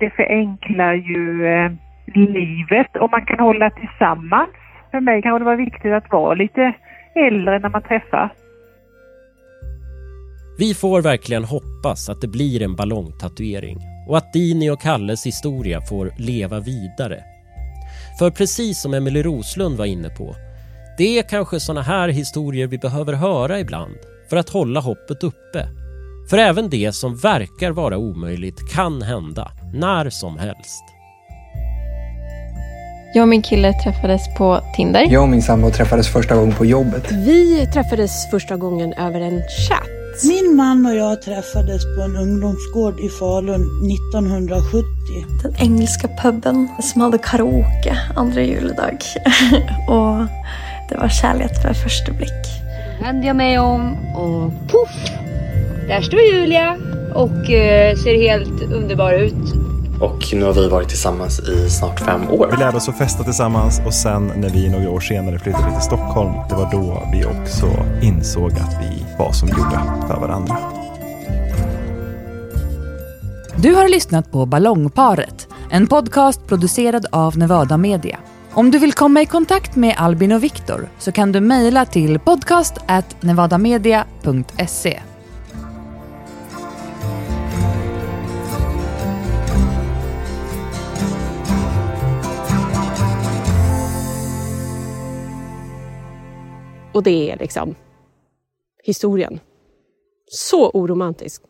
Det 0.00 0.10
förenklar 0.10 0.94
ju 0.94 1.46
eh, 1.46 1.70
livet 2.14 2.96
om 2.96 3.08
man 3.10 3.26
kan 3.26 3.38
hålla 3.38 3.70
tillsammans. 3.70 4.50
för 4.90 5.00
mig 5.00 5.22
kanske 5.22 5.38
det 5.38 5.44
var 5.44 5.56
viktigt 5.56 5.92
att 5.92 6.10
vara 6.10 6.34
lite 6.34 6.72
äldre 7.14 7.58
när 7.58 7.68
man 7.68 7.82
träffas. 7.82 8.30
Vi 10.58 10.74
får 10.74 11.02
verkligen 11.02 11.44
hoppas 11.44 12.08
att 12.08 12.20
det 12.20 12.28
blir 12.28 12.62
en 12.62 12.76
ballongtatuering 12.76 13.97
och 14.08 14.16
att 14.16 14.32
Dini 14.32 14.70
och 14.70 14.80
Kalles 14.80 15.26
historia 15.26 15.80
får 15.80 16.12
leva 16.16 16.60
vidare. 16.60 17.24
För 18.18 18.30
precis 18.30 18.80
som 18.80 18.94
Emelie 18.94 19.22
Roslund 19.22 19.76
var 19.76 19.84
inne 19.84 20.08
på, 20.08 20.34
det 20.98 21.18
är 21.18 21.22
kanske 21.22 21.60
såna 21.60 21.82
här 21.82 22.08
historier 22.08 22.66
vi 22.66 22.78
behöver 22.78 23.12
höra 23.12 23.60
ibland 23.60 23.94
för 24.30 24.36
att 24.36 24.48
hålla 24.48 24.80
hoppet 24.80 25.22
uppe. 25.22 25.68
För 26.30 26.38
även 26.38 26.70
det 26.70 26.92
som 26.94 27.16
verkar 27.16 27.70
vara 27.70 27.98
omöjligt 27.98 28.72
kan 28.74 29.02
hända 29.02 29.52
när 29.74 30.10
som 30.10 30.38
helst. 30.38 30.84
Jag 33.14 33.22
och 33.22 33.28
min 33.28 33.42
kille 33.42 33.72
träffades 33.72 34.34
på 34.38 34.60
Tinder. 34.76 35.06
Jag 35.10 35.22
och 35.22 35.28
min 35.28 35.42
sambo 35.42 35.70
träffades 35.70 36.08
första 36.08 36.34
gången 36.34 36.54
på 36.54 36.64
jobbet. 36.64 37.12
Vi 37.12 37.66
träffades 37.66 38.30
första 38.30 38.56
gången 38.56 38.92
över 38.92 39.20
en 39.20 39.42
chatt. 39.68 39.97
Min 40.24 40.56
man 40.56 40.86
och 40.86 40.94
jag 40.94 41.22
träffades 41.22 41.96
på 41.96 42.02
en 42.02 42.16
ungdomsgård 42.16 43.00
i 43.00 43.08
Falun 43.08 43.90
1970. 43.92 44.84
Den 45.42 45.56
engelska 45.58 46.08
puben 46.22 46.68
som 46.82 47.00
hade 47.00 47.18
karaoke 47.18 47.98
andra 48.16 48.42
juledag. 48.42 48.98
och 49.88 50.16
det 50.88 50.96
var 50.96 51.08
kärlek 51.08 51.62
för 51.62 51.74
första 51.74 52.12
blick. 52.12 52.44
Då 52.98 53.04
vände 53.04 53.26
jag 53.26 53.36
mig 53.36 53.58
om 53.58 53.96
och 54.16 54.52
poff! 54.68 55.10
Där 55.88 56.02
står 56.02 56.20
Julia 56.20 56.76
och 57.14 57.50
eh, 57.50 57.96
ser 57.96 58.22
helt 58.22 58.62
underbar 58.72 59.12
ut. 59.12 59.67
Och 60.00 60.24
nu 60.32 60.44
har 60.44 60.52
vi 60.52 60.68
varit 60.68 60.88
tillsammans 60.88 61.40
i 61.40 61.70
snart 61.70 62.00
fem 62.00 62.30
år. 62.30 62.48
Vi 62.50 62.56
lärde 62.56 62.76
oss 62.76 62.88
att 62.88 62.98
festa 62.98 63.24
tillsammans 63.24 63.80
och 63.86 63.94
sen 63.94 64.32
när 64.36 64.50
vi 64.50 64.68
några 64.68 64.90
år 64.90 65.00
senare 65.00 65.38
flyttade 65.38 65.72
till 65.72 65.82
Stockholm, 65.82 66.32
det 66.48 66.54
var 66.54 66.70
då 66.72 67.02
vi 67.12 67.24
också 67.24 67.66
insåg 68.02 68.52
att 68.52 68.76
vi 68.82 69.06
var 69.18 69.32
som 69.32 69.48
gjorda 69.48 70.04
för 70.08 70.20
varandra. 70.20 70.56
Du 73.56 73.74
har 73.74 73.88
lyssnat 73.88 74.32
på 74.32 74.46
Ballongparet, 74.46 75.48
en 75.70 75.86
podcast 75.86 76.46
producerad 76.46 77.06
av 77.12 77.38
Nevada 77.38 77.76
Media. 77.76 78.18
Om 78.52 78.70
du 78.70 78.78
vill 78.78 78.92
komma 78.92 79.22
i 79.22 79.26
kontakt 79.26 79.76
med 79.76 79.94
Albin 79.98 80.32
och 80.32 80.44
Viktor 80.44 80.88
så 80.98 81.12
kan 81.12 81.32
du 81.32 81.40
mejla 81.40 81.84
till 81.84 82.18
podcast@nevadamedia.se. 82.18 85.00
Och 96.98 97.04
det 97.04 97.30
är 97.30 97.36
liksom 97.36 97.74
historien. 98.84 99.40
Så 100.26 100.70
oromantisk. 100.70 101.42